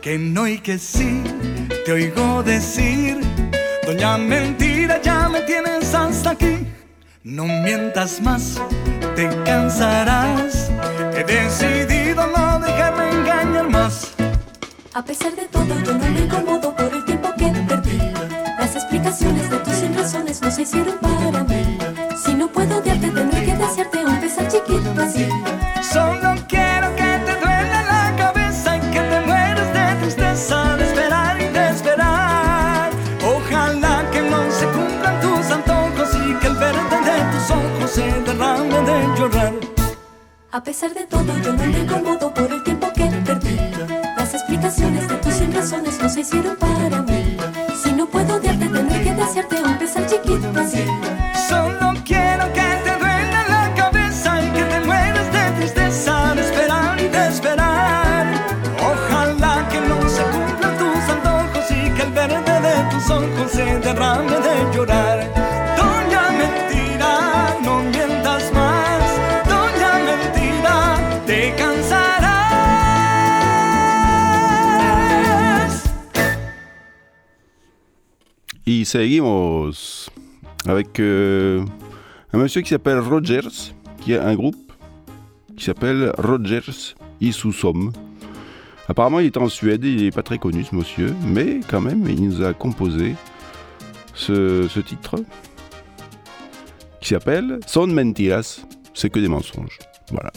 Que 0.04 0.18
no 0.18 0.50
y 0.50 0.60
que 0.60 0.80
sí, 0.80 1.24
te 1.86 1.94
oigo 1.94 2.44
decir, 2.44 3.22
doña 3.86 4.18
mentira, 4.18 5.02
ya 5.02 5.30
me 5.30 5.40
tienes 5.44 5.96
hasta 5.96 6.32
aquí. 6.32 6.68
No 7.24 7.46
mientas 7.46 8.20
más, 8.20 8.60
te 9.16 9.30
cansarás. 9.46 10.70
He 11.16 11.24
decidido 11.24 12.28
no 12.28 12.60
dejarme 12.60 13.12
engañar 13.12 13.70
más. 13.70 14.14
A 14.94 15.06
pesar 15.06 15.38
de 15.38 15.46
todo, 15.48 15.74
yo 15.86 15.94
no 15.94 16.10
me 16.10 16.20
incomodo 16.20 16.76
por 16.76 16.94
el 16.94 17.06
tiempo 17.06 17.30
que 17.38 17.46
perdí. 17.66 17.98
Las 18.60 18.76
explicaciones 18.76 19.50
de 19.50 19.58
tus 19.60 19.96
razones 19.96 20.42
no 20.42 20.52
se 20.52 20.64
hicieron 20.64 20.98
para 21.00 21.46
mí. 21.46 21.78
Si 22.22 22.34
no 22.34 22.50
puedo 22.50 22.80
odiarte, 22.80 23.10
tendré 23.10 23.46
que 23.46 23.56
desearte 23.56 24.06
un 24.06 24.20
pesar 24.20 24.50
chiquito 24.50 24.94
así. 25.02 25.30
Se 37.94 38.02
derrame 38.02 38.80
de 38.90 38.98
llorar. 39.18 39.54
A 40.52 40.64
pesar 40.64 40.94
de 40.96 41.06
todo, 41.06 41.32
yo 41.44 41.54
no 41.54 41.64
me 41.64 41.80
incomodo 41.80 42.34
por 42.34 42.52
el 42.52 42.64
tiempo 42.64 42.88
que 42.94 43.06
perdí. 43.26 43.58
Las 44.18 44.34
explicaciones 44.34 45.08
de 45.08 45.16
tus 45.18 45.54
razones 45.54 46.00
no 46.02 46.10
se 46.10 46.22
hicieron 46.22 46.56
para 46.56 47.02
mí. 47.04 47.38
Si 47.82 47.92
no 47.92 48.08
puedo 48.08 48.36
odiarte, 48.38 48.68
tendré 48.68 49.04
que 49.04 49.14
desearte 49.14 49.64
un 49.64 49.78
pesar 49.78 50.08
chiquito 50.08 50.48
así. 50.60 50.84
Solo 51.48 51.94
quiero 52.04 52.46
que 52.58 52.68
te 52.86 52.94
duela 53.02 53.40
la 53.56 53.74
cabeza 53.76 54.42
y 54.44 54.50
que 54.56 54.64
te 54.64 54.80
mueras 54.88 55.28
de 55.36 55.44
tristeza 55.58 56.34
de 56.36 56.42
esperar 56.42 57.00
y 57.00 57.08
de 57.08 57.28
esperar. 57.28 58.26
Ojalá 58.92 59.68
que 59.70 59.80
no 59.82 59.98
se 60.10 60.24
cumplan 60.34 60.78
tus 60.80 61.04
antojos 61.16 61.66
y 61.70 61.92
que 61.96 62.02
el 62.02 62.12
verde 62.12 62.56
de 62.68 62.76
tus 62.92 63.10
ojos 63.10 63.52
se 63.52 63.66
derrame 63.86 64.38
de 64.48 64.53
avec 80.66 81.00
euh, 81.00 81.64
un 82.32 82.38
monsieur 82.38 82.62
qui 82.62 82.70
s'appelle 82.70 83.00
Rogers, 83.00 83.74
qui 84.02 84.16
a 84.16 84.26
un 84.26 84.36
groupe 84.36 84.72
qui 85.58 85.66
s'appelle 85.66 86.12
Rogers 86.18 86.96
Isusom. 87.22 87.92
Apparemment, 88.88 89.20
il 89.20 89.28
est 89.28 89.38
en 89.38 89.50
Suède, 89.50 89.84
il 89.84 90.04
n'est 90.04 90.12
pas 90.12 90.24
très 90.24 90.38
connu 90.38 90.64
ce 90.64 90.76
monsieur, 90.76 91.14
mais 91.26 91.62
quand 91.68 91.82
même, 91.82 92.06
il 92.08 92.24
nous 92.24 92.44
a 92.44 92.54
composé 92.54 93.16
ce 94.14 94.80
titre 94.80 95.16
qui 97.02 97.10
s'appelle 97.10 97.60
Son 97.68 97.88
Mentiras, 97.88 98.62
c'est 98.94 99.10
que 99.10 99.20
des 99.20 99.28
mensonges. 99.28 99.80
Voilà. 100.12 100.32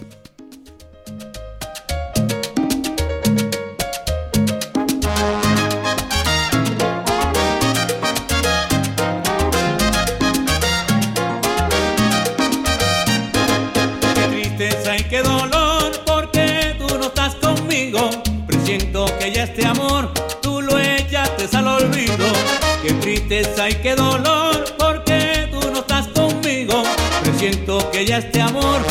Tristeza 23.17 23.71
y 23.71 23.75
qué 23.77 23.95
dolor 23.95 24.65
porque 24.79 25.49
tú 25.51 25.61
no 25.73 25.79
estás 25.79 26.07
conmigo. 26.09 26.83
Presiento 27.23 27.91
que 27.91 28.05
ya 28.05 28.19
este 28.19 28.43
amor 28.43 28.83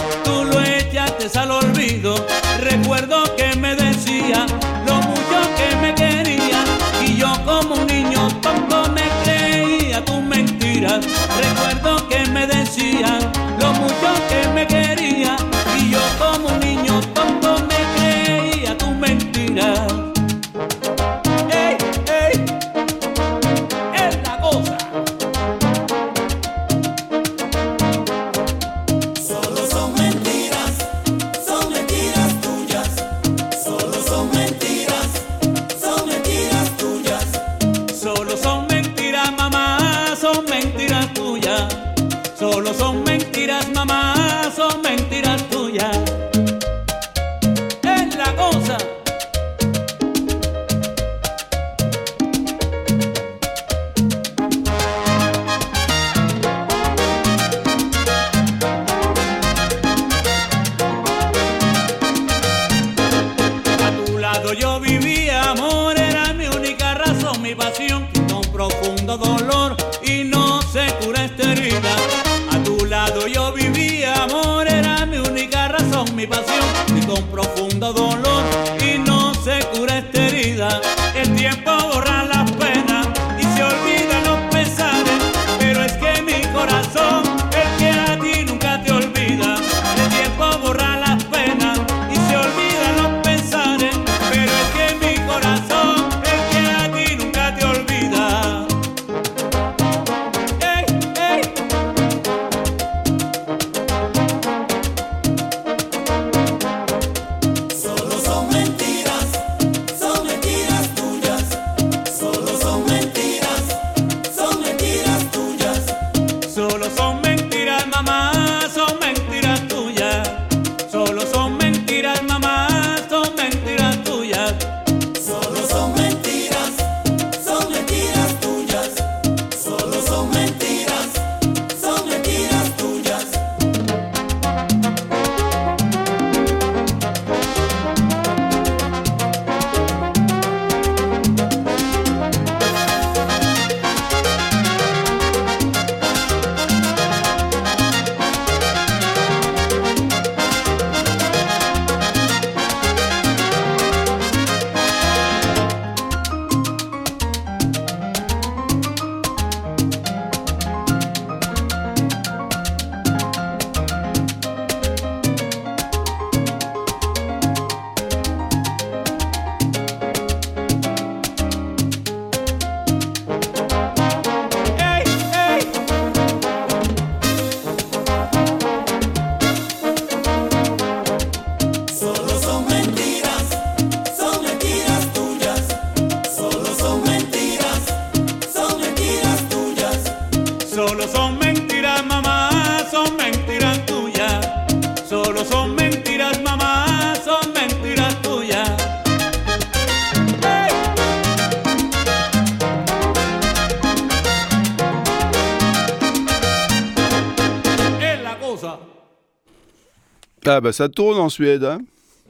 bah 210.66 210.72
ça 210.72 210.90
tourne 210.90 211.20
en 211.20 211.30
Suède. 211.30 211.64
Hein. 211.64 211.82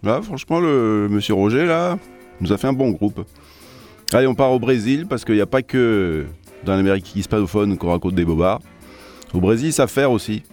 Là, 0.04 0.22
franchement, 0.22 0.60
le 0.60 1.08
monsieur 1.10 1.34
Roger, 1.34 1.66
là, 1.66 1.98
nous 2.42 2.52
a 2.52 2.58
fait 2.58 2.68
un 2.68 2.74
bon 2.74 2.90
groupe. 2.90 3.26
Allez, 4.12 4.28
on 4.28 4.36
part 4.36 4.52
au 4.52 4.60
Brésil, 4.60 5.06
parce 5.08 5.24
qu'il 5.24 5.36
n'y 5.36 5.42
a 5.42 5.46
pas 5.46 5.62
que 5.62 6.26
dans 6.66 6.76
l'Amérique 6.76 7.16
hispanophone 7.16 7.78
qu'on 7.78 7.92
raconte 7.92 8.14
des 8.14 8.26
bobards. 8.26 8.60
Au 9.34 9.40
Brésil, 9.40 9.70
ils 9.70 9.74
savent 9.74 9.90
faire 9.90 10.12
aussi. 10.12 10.44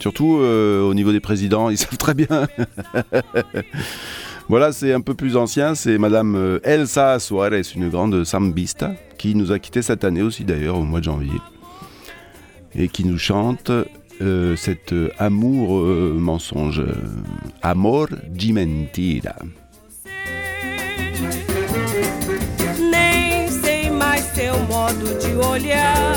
Surtout 0.00 0.38
euh, 0.40 0.82
au 0.82 0.94
niveau 0.94 1.12
des 1.12 1.20
présidents, 1.20 1.70
ils 1.70 1.78
savent 1.78 1.96
très 1.96 2.14
bien. 2.14 2.48
voilà, 4.48 4.72
c'est 4.72 4.92
un 4.92 5.00
peu 5.00 5.14
plus 5.14 5.36
ancien, 5.36 5.76
c'est 5.76 5.98
Madame 5.98 6.34
euh, 6.34 6.58
Elsa 6.64 7.20
Soares, 7.20 7.52
une 7.76 7.88
grande 7.88 8.24
sambista, 8.24 8.94
qui 9.16 9.36
nous 9.36 9.52
a 9.52 9.60
quittés 9.60 9.82
cette 9.82 10.02
année 10.02 10.22
aussi 10.22 10.42
d'ailleurs, 10.42 10.76
au 10.76 10.82
mois 10.82 10.98
de 10.98 11.04
janvier. 11.04 11.38
Et 12.74 12.88
qui 12.88 13.04
nous 13.04 13.18
chante 13.18 13.70
euh, 14.22 14.56
cet 14.56 14.92
euh, 14.92 15.10
amour 15.18 15.78
euh, 15.80 16.14
mensonge. 16.18 16.80
euh, 16.80 16.94
Amor 17.62 18.08
de 18.28 18.52
mentira. 18.52 19.36
Nem 22.90 23.48
sei 23.48 23.90
mais 23.90 24.20
seu 24.34 24.54
modo 24.68 25.06
de 25.20 25.34
olhar, 25.46 26.16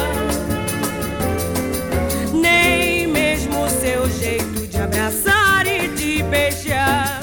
nem 2.34 3.08
mesmo 3.08 3.68
seu 3.70 4.10
jeito 4.10 4.68
de 4.68 4.78
abraçar 4.78 5.66
e 5.68 5.88
de 5.90 6.24
beijar. 6.24 7.20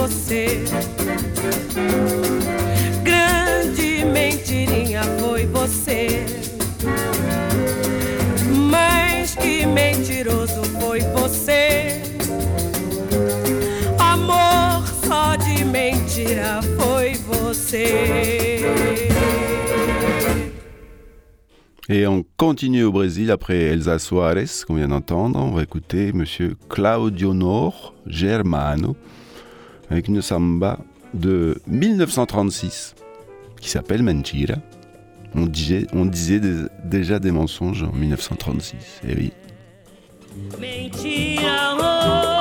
Você. 0.00 0.64
Grande 3.04 4.04
mentirinha 4.06 5.02
foi 5.20 5.44
você. 5.46 6.24
Mas 8.70 9.34
que 9.34 9.66
mentiroso 9.66 10.62
foi 10.80 11.00
você. 11.00 12.02
Amor 13.98 14.86
só 15.04 15.36
de 15.36 15.64
mentira 15.64 16.60
foi 16.78 17.14
você. 17.14 18.60
Et 21.90 22.06
on 22.06 22.24
continue 22.36 22.84
au 22.84 22.92
Brésil 22.92 23.32
après 23.32 23.56
Elsa 23.56 23.98
Soares, 23.98 24.64
qu'on 24.64 24.76
vient 24.76 24.88
d'entendre. 24.88 25.38
On 25.40 25.50
va 25.50 25.62
écouter 25.62 26.12
monsieur 26.12 26.56
Claudio 26.68 27.34
Nor 27.34 27.94
Germano 28.06 28.96
avec 29.90 30.08
une 30.08 30.22
samba 30.22 30.78
de 31.14 31.60
1936 31.66 32.94
qui 33.60 33.68
s'appelle 33.68 34.02
Mentira. 34.02 34.54
On 35.34 35.46
disait, 35.46 36.40
déjà 36.84 37.18
des 37.18 37.30
mensonges 37.30 37.84
en 37.84 37.92
1936. 37.92 39.02
Et 39.08 39.14
oui. 39.14 39.32
Mentira, 40.58 41.76
oh, 41.78 42.39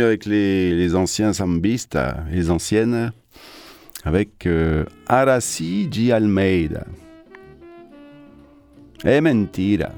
avec 0.00 0.24
les, 0.26 0.94
anciens 0.94 1.32
sambistes, 1.32 1.98
les 2.30 2.50
anciennes, 2.50 3.12
avec 4.04 4.46
euh, 4.46 4.84
Araci. 5.06 5.88
Almeida. 6.12 6.86
É 9.04 9.20
mentira. 9.20 9.91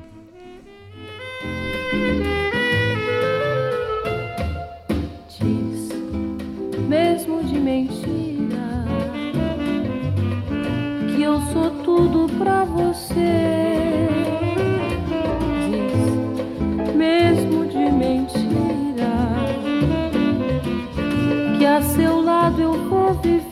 Seu 22.15 22.23
lado 22.23 22.61
eu 22.61 22.73
vou 22.89 23.15
viver. 23.15 23.51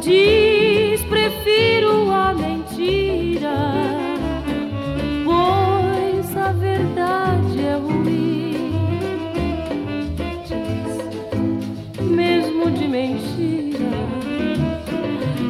Diz, 0.00 1.02
prefiro 1.04 2.10
a 2.12 2.32
mentira, 2.32 3.56
pois 5.24 6.36
a 6.36 6.52
verdade 6.52 7.60
é 7.60 7.76
ruim. 7.76 8.54
mesmo 12.00 12.70
de 12.70 12.86
mentira. 12.86 13.96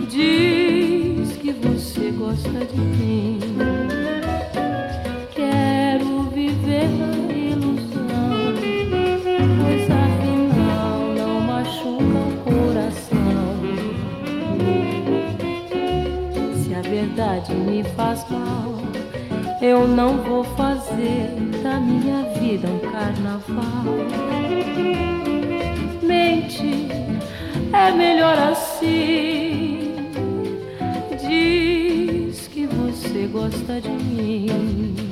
Diz 0.09 1.37
que 1.37 1.53
você 1.53 2.11
gosta 2.13 2.65
de 2.65 2.81
mim. 2.81 3.36
Verdade 17.17 17.55
me 17.55 17.83
faz 17.83 18.29
mal, 18.29 18.75
eu 19.63 19.89
não 19.89 20.19
vou 20.19 20.45
fazer 20.45 21.31
da 21.63 21.81
minha 21.81 22.23
vida 22.39 22.69
um 22.69 22.79
carnaval 22.79 23.85
mente 26.03 26.89
é 27.73 27.91
melhor 27.91 28.39
assim. 28.39 29.95
Diz 31.27 32.49
que 32.49 32.67
você 32.67 33.27
gosta 33.27 33.81
de 33.81 33.89
mim. 33.89 35.06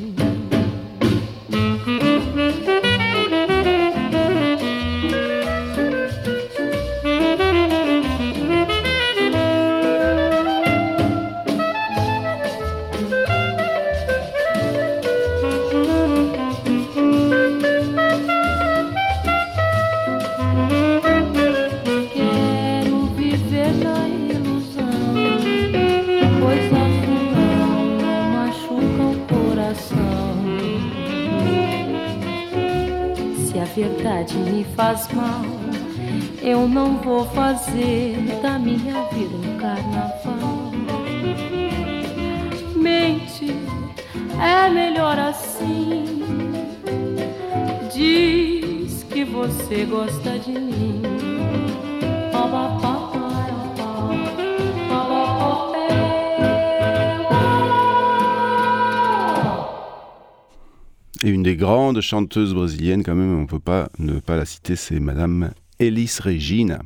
Et 61.24 61.30
une 61.30 61.42
des 61.42 61.56
grandes 61.56 62.02
chanteuses 62.02 62.52
brésiliennes, 62.52 63.02
quand 63.02 63.14
même, 63.14 63.34
on 63.34 63.42
ne 63.42 63.46
peut 63.46 63.58
pas 63.58 63.88
ne 63.98 64.20
pas 64.20 64.36
la 64.36 64.44
citer, 64.44 64.76
c'est 64.76 65.00
Madame 65.00 65.52
Elis 65.78 66.18
Regina. 66.22 66.82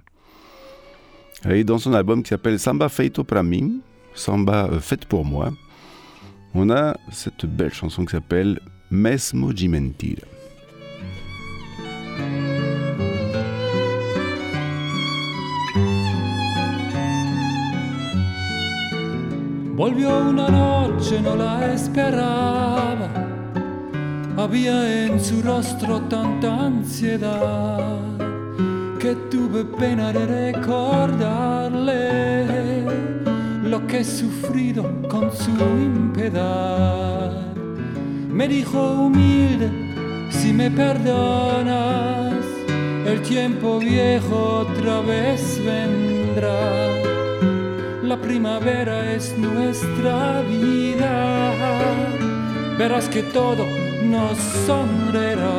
Et 1.51 1.64
dans 1.64 1.78
son 1.78 1.93
album 1.93 2.22
qui 2.22 2.28
s'appelle 2.28 2.61
Samba 2.61 2.89
Feito 2.89 3.24
para 3.24 3.43
mim, 3.43 3.80
Samba 4.14 4.70
euh, 4.70 4.97
pour 5.09 5.24
moi, 5.24 5.51
on 6.55 6.70
a 6.70 6.97
cette 7.11 7.47
belle 7.47 7.74
chanson 7.74 8.05
qui 8.05 8.12
s'appelle 8.12 8.61
Mesmo 8.93 9.53
de 9.53 9.68
Había 24.39 25.07
en 25.07 25.18
su 25.18 25.43
rostro 25.43 26.01
tanta 26.03 26.66
ansiedad 26.66 27.99
que 29.01 29.16
tuve 29.32 29.64
pena 29.64 30.12
de 30.12 30.53
recordarle 30.53 32.47
lo 33.64 33.84
que 33.89 33.99
he 33.99 34.05
sufrido 34.05 34.84
con 35.09 35.34
su 35.34 35.51
impiedad. 35.51 37.32
Me 38.30 38.47
dijo 38.47 38.78
humilde, 39.07 39.72
si 40.30 40.53
me 40.53 40.70
perdonas, 40.70 42.32
el 43.07 43.20
tiempo 43.22 43.80
viejo 43.80 44.66
otra 44.68 45.01
vez 45.01 45.61
vendrá. 45.64 46.95
La 48.05 48.16
primavera 48.16 49.12
es 49.12 49.36
nuestra 49.36 50.43
vida, 50.43 51.64
verás 52.78 53.09
que 53.09 53.24
todo 53.24 53.88
nos 54.11 54.38
sonreirá. 54.66 55.59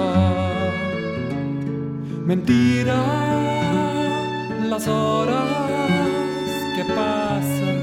Mentira, 2.25 3.01
las 4.69 4.87
horas 4.87 5.47
que 6.75 6.83
pasan 6.85 7.77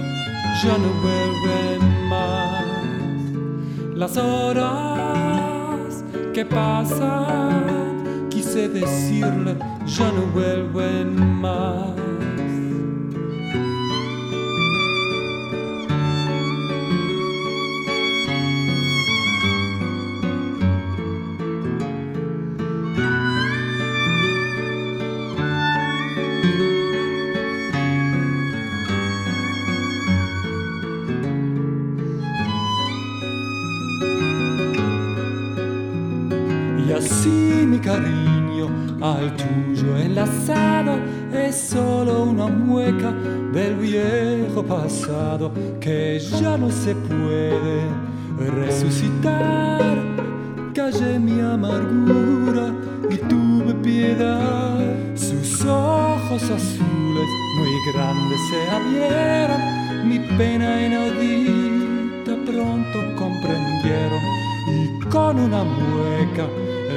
ya 0.62 0.78
no 0.78 0.90
vuelven 1.02 2.08
más. 2.08 2.64
Las 3.94 4.16
horas 4.16 6.04
que 6.32 6.44
pasan, 6.44 8.28
quise 8.30 8.68
decirle, 8.68 9.56
ya 9.86 10.12
no 10.12 10.22
vuelven 10.32 11.40
más. 11.40 12.15
Al 39.46 39.74
tuyo 39.74 39.96
enlazado 39.96 40.98
es 41.32 41.56
solo 41.56 42.24
una 42.24 42.46
mueca 42.46 43.12
del 43.52 43.76
viejo 43.76 44.62
pasado 44.62 45.52
que 45.80 46.18
ya 46.18 46.56
no 46.56 46.70
se 46.70 46.94
puede 46.94 47.82
resucitar. 48.38 49.96
Callé 50.74 51.18
mi 51.18 51.40
amargura 51.40 52.72
y 53.10 53.16
tuve 53.16 53.74
piedad. 53.82 54.78
Sus 55.14 55.64
ojos 55.64 56.42
azules 56.42 57.30
muy 57.56 57.92
grandes 57.92 58.40
se 58.50 58.70
abrieron, 58.70 60.08
mi 60.08 60.18
pena 60.36 60.86
inaudita 60.86 62.36
pronto 62.44 62.98
comprendieron 63.16 64.20
y 64.68 65.00
con 65.08 65.38
una 65.40 65.64
mueca 65.64 66.46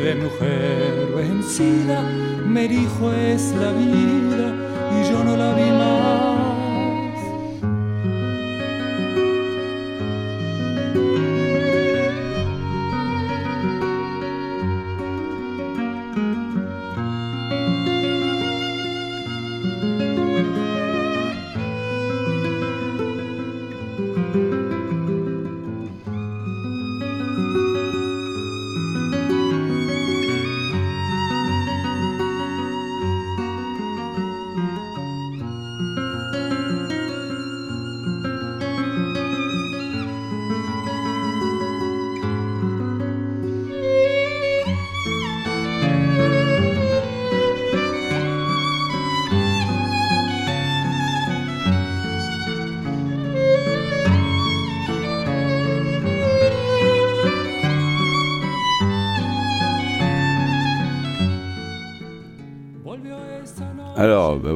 de 0.04 0.16
mujer 0.16 1.08
vencida 1.16 2.02
me 2.46 2.68
dijo 2.68 3.12
es 3.12 3.54
la 3.56 3.72
vida 3.74 4.56
y 4.98 5.12
yo 5.12 5.24
no 5.24 5.36
la 5.36 5.54
vi 5.54 5.70
más. 5.72 5.99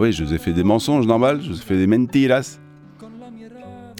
Oui, 0.04 0.12
je 0.12 0.22
vous 0.22 0.34
ai 0.34 0.38
fait 0.38 0.51
des 0.51 0.66
mensonges 0.66 1.08
normal, 1.08 1.41
je 1.41 1.47
vous 1.47 1.58
ai 1.58 1.62
fait 1.62 1.78
des 1.78 1.88
mentiras. 1.88 2.60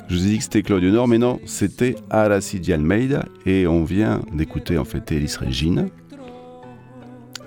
Je 0.10 0.16
vous 0.18 0.28
ai 0.28 0.32
dit 0.32 0.38
que 0.38 0.44
c'était 0.44 0.62
Claudio 0.62 0.92
Nord, 0.92 1.08
mais 1.08 1.18
non, 1.18 1.40
c'était 1.46 1.96
Aracidi 2.10 2.74
Almeida 2.74 3.24
et 3.46 3.68
on 3.68 3.86
vient 3.86 4.20
d'écouter 4.34 4.78
en 4.78 4.84
fait 4.84 5.10
Elis 5.14 5.34
Regina. 5.40 5.86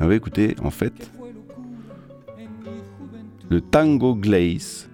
On 0.00 0.06
va 0.06 0.14
écouter 0.14 0.56
en 0.64 0.70
fait 0.70 1.10
le 3.50 3.60
tango 3.60 4.14
glaze 4.14 4.88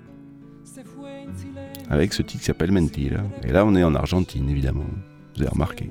avec 1.88 2.14
ce 2.14 2.22
titre 2.22 2.40
qui 2.40 2.46
s'appelle 2.46 2.72
Mentira. 2.72 3.22
Et 3.44 3.52
là, 3.52 3.64
on 3.64 3.76
est 3.76 3.84
en 3.84 3.94
Argentine 3.94 4.50
évidemment, 4.50 4.86
vous 5.36 5.42
avez 5.42 5.50
remarqué. 5.50 5.88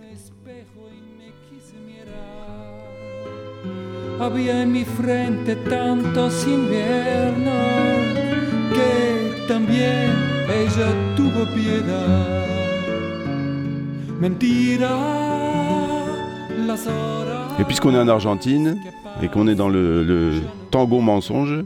Et 17.59 17.63
puisqu'on 17.63 17.95
est 17.95 17.99
en 17.99 18.07
Argentine 18.07 18.78
et 19.24 19.28
qu'on 19.28 19.47
est 19.47 19.55
dans 19.55 19.69
le, 19.69 20.03
le 20.03 20.34
tango 20.69 20.99
mensonge, 21.01 21.63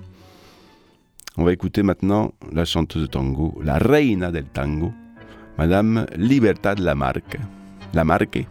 on 1.38 1.44
va 1.44 1.52
écouter 1.52 1.84
maintenant 1.84 2.32
la 2.54 2.64
chanteuse 2.64 3.02
de 3.02 3.08
tango, 3.08 3.60
la 3.66 3.80
reina 3.80 4.32
del 4.32 4.46
tango, 4.46 4.94
Madame 5.58 6.06
Libertad 6.16 6.80
Lamarque, 6.80 7.38
Lamarque, 7.94 8.48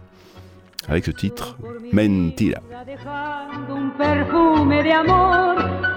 avec 0.89 1.05
ce 1.05 1.11
titre 1.11 1.57
Mentira. 1.93 2.61
un 3.71 3.89
perfume 3.97 4.83
de 4.83 4.91
amor 4.93 5.57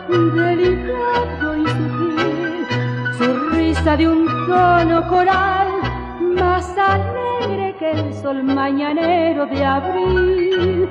delicado 0.09 1.57
y 1.57 1.67
sutil, 1.67 2.65
su 3.17 3.97
de 3.97 4.07
un 4.07 4.25
tono 4.47 5.07
coral 5.07 5.67
más 6.35 6.75
alegre 6.77 7.75
que 7.79 7.91
el 7.91 8.13
sol 8.13 8.43
mañanero 8.43 9.45
de 9.45 9.65
abril. 9.65 10.89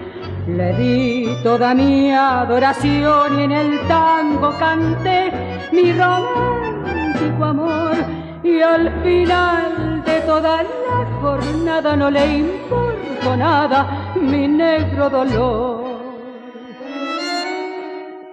Le 0.48 0.72
di 0.74 1.28
toda 1.42 1.74
mi 1.74 2.12
adoración 2.12 3.40
y 3.40 3.42
en 3.42 3.52
el 3.52 3.80
tango 3.88 4.56
canté 4.58 5.32
mi 5.72 5.92
romántico 5.92 7.44
amor 7.44 8.25
y 8.46 8.62
al 8.62 8.90
final 9.02 10.04
de 10.04 10.20
toda 10.20 10.62
la 10.62 11.20
jornada 11.20 11.96
no 11.96 12.10
le 12.10 12.38
importó 12.38 13.36
nada 13.36 14.12
mi 14.20 14.46
negro 14.46 15.10
dolor. 15.10 15.84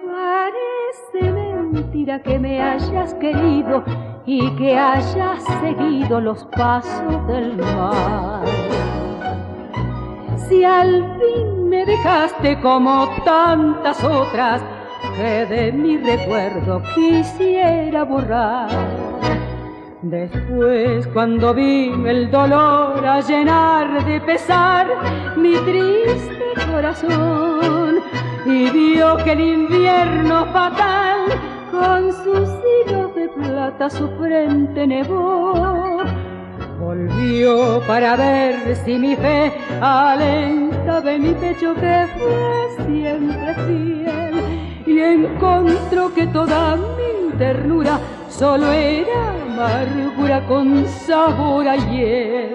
Parece 0.06 1.32
mentira 1.32 2.22
que 2.22 2.38
me 2.38 2.62
hayas 2.62 3.14
querido 3.14 3.82
y 4.24 4.50
que 4.56 4.78
hayas 4.78 5.42
seguido 5.60 6.20
los 6.20 6.44
pasos 6.56 7.26
del 7.26 7.56
mar. 7.56 8.44
Si 10.48 10.62
al 10.62 11.18
fin 11.18 11.68
me 11.68 11.84
dejaste 11.84 12.60
como 12.60 13.08
tantas 13.24 14.02
otras 14.04 14.62
que 15.16 15.46
de 15.46 15.72
mi 15.72 15.96
recuerdo 15.98 16.82
quisiera 16.94 18.04
borrar. 18.04 19.13
Después 20.04 21.06
cuando 21.14 21.54
vi 21.54 21.90
el 22.06 22.30
dolor 22.30 23.06
a 23.06 23.22
llenar 23.22 24.04
de 24.04 24.20
pesar 24.20 24.86
mi 25.34 25.56
triste 25.56 26.52
corazón 26.70 28.00
y 28.44 28.68
vio 28.68 29.16
que 29.24 29.32
el 29.32 29.40
invierno 29.40 30.44
fatal 30.52 31.20
con 31.72 32.12
sus 32.12 32.50
hilos 32.86 33.14
de 33.14 33.28
plata 33.30 33.88
su 33.88 34.06
frente 34.18 34.86
nevó, 34.86 36.02
volvió 36.78 37.80
para 37.86 38.14
ver 38.16 38.76
si 38.76 38.98
mi 38.98 39.16
fe 39.16 39.50
alentaba 39.80 41.12
en 41.12 41.22
mi 41.22 41.32
pecho 41.32 41.74
que 41.76 42.06
fue 42.18 42.86
siempre 42.86 43.54
fiel 43.54 44.84
y 44.84 45.00
encontró 45.00 46.12
que 46.12 46.26
toda 46.26 46.76
mi 46.76 47.38
ternura 47.38 47.98
solo 48.28 48.70
era 48.70 49.43
amargura 49.54 50.44
con 50.46 50.86
sabor 50.86 51.68
a 51.68 51.76
hiel. 51.76 52.50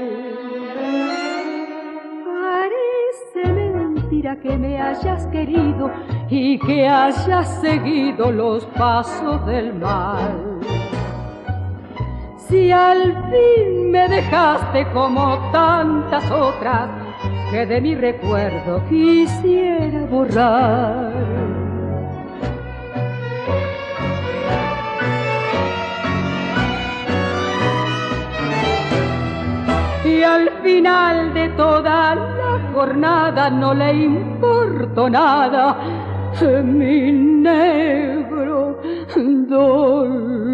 Parece 2.26 3.54
mentira 3.54 4.36
que 4.36 4.58
me 4.58 4.82
hayas 4.82 5.26
querido 5.28 5.92
y 6.30 6.60
que 6.60 6.88
hayas 6.88 7.62
seguido 7.62 8.32
los 8.32 8.66
pasos 8.66 9.46
del 9.46 9.74
mal. 9.76 10.60
Si 12.38 12.72
al 12.72 13.14
fin 13.30 13.92
me 13.92 14.08
dejaste 14.10 14.86
como 14.92 15.38
tantas 15.52 16.30
otras 16.32 16.90
que 17.52 17.66
de 17.66 17.80
mi 17.80 17.96
recuerdo 17.96 18.84
quisiera 18.90 20.06
borrar. 20.06 21.49
Y 30.20 30.24
al 30.24 30.52
final 30.64 31.34
de 31.34 31.48
toda 31.56 32.14
la 32.16 32.60
jornada 32.74 33.50
no 33.50 33.74
le 33.74 33.94
importó 33.94 35.10
nada 35.10 35.78
mi 36.62 37.10
negro 37.14 38.82
dolor. 39.50 40.50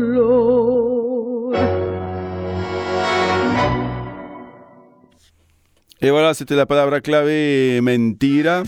Et 5.99 6.11
voilà, 6.11 6.35
c'était 6.35 6.55
la 6.55 6.67
palabra 6.67 7.01
clave 7.01 7.81
mentira. 7.81 8.61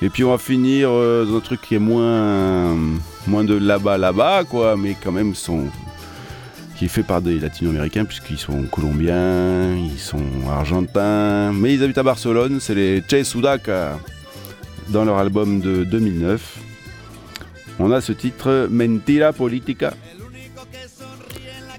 Et 0.00 0.08
puis 0.08 0.24
on 0.24 0.30
va 0.30 0.38
finir 0.38 0.88
euh, 0.90 1.26
dans 1.26 1.36
un 1.36 1.40
truc 1.40 1.60
qui 1.60 1.74
est 1.74 1.78
moins, 1.78 2.74
moins 3.26 3.44
de 3.44 3.58
là-bas, 3.58 3.98
là-bas, 3.98 4.44
quoi, 4.44 4.74
mais 4.74 4.96
quand 5.04 5.12
même 5.12 5.34
son, 5.34 5.64
qui 6.78 6.84
est 6.84 6.88
fait 6.88 7.02
par 7.02 7.20
des 7.20 7.40
latino-américains, 7.40 8.04
puisqu'ils 8.04 8.38
sont 8.38 8.62
colombiens, 8.70 9.74
ils 9.74 9.98
sont 9.98 10.22
argentins, 10.48 11.52
mais 11.52 11.74
ils 11.74 11.82
habitent 11.82 11.98
à 11.98 12.04
Barcelone, 12.04 12.60
c'est 12.60 12.76
les 12.76 13.02
Che 13.02 13.24
Sudaca, 13.24 13.98
dans 14.90 15.04
leur 15.04 15.18
album 15.18 15.60
de 15.60 15.82
2009. 15.82 16.58
On 17.80 17.90
a 17.90 18.00
ce 18.00 18.12
titre 18.12 18.68
Mentira 18.70 19.32
Politica. 19.32 19.92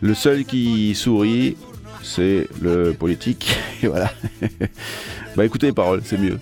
Le 0.01 0.13
seul 0.13 0.43
qui 0.43 0.93
sourit, 0.95 1.55
c'est 2.03 2.47
le 2.61 2.91
politique. 2.91 3.55
Et 3.83 3.87
voilà. 3.87 4.11
bah 5.37 5.45
écoutez 5.45 5.67
les 5.67 5.73
paroles, 5.73 6.01
c'est 6.03 6.17
mieux. 6.17 6.39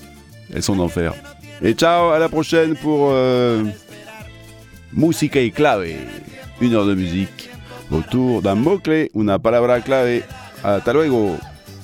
Elles 0.52 0.64
sont 0.64 0.76
d'enfer. 0.76 1.14
Et 1.62 1.74
ciao, 1.74 2.10
à 2.10 2.18
la 2.18 2.30
prochaine 2.30 2.76
pour 2.76 3.10
euh, 3.12 3.64
Música 4.94 5.40
y 5.40 5.52
Clave. 5.52 5.90
Une 6.60 6.74
heure 6.74 6.88
de 6.88 6.96
musique 6.96 7.52
autour 7.92 8.42
d'un 8.42 8.56
mot-clé, 8.56 9.10
una 9.14 9.40
palabra 9.40 9.82
clave. 9.82 10.24
Hasta 10.64 10.94
luego. 10.94 11.38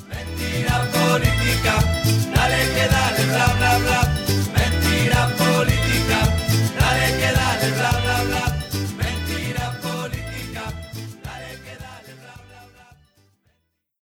Mentira 0.09 0.81
política, 0.91 1.75
dale 2.33 2.57
que 2.73 2.87
dale, 2.87 3.25
bla, 3.31 3.53
bla. 3.57 3.62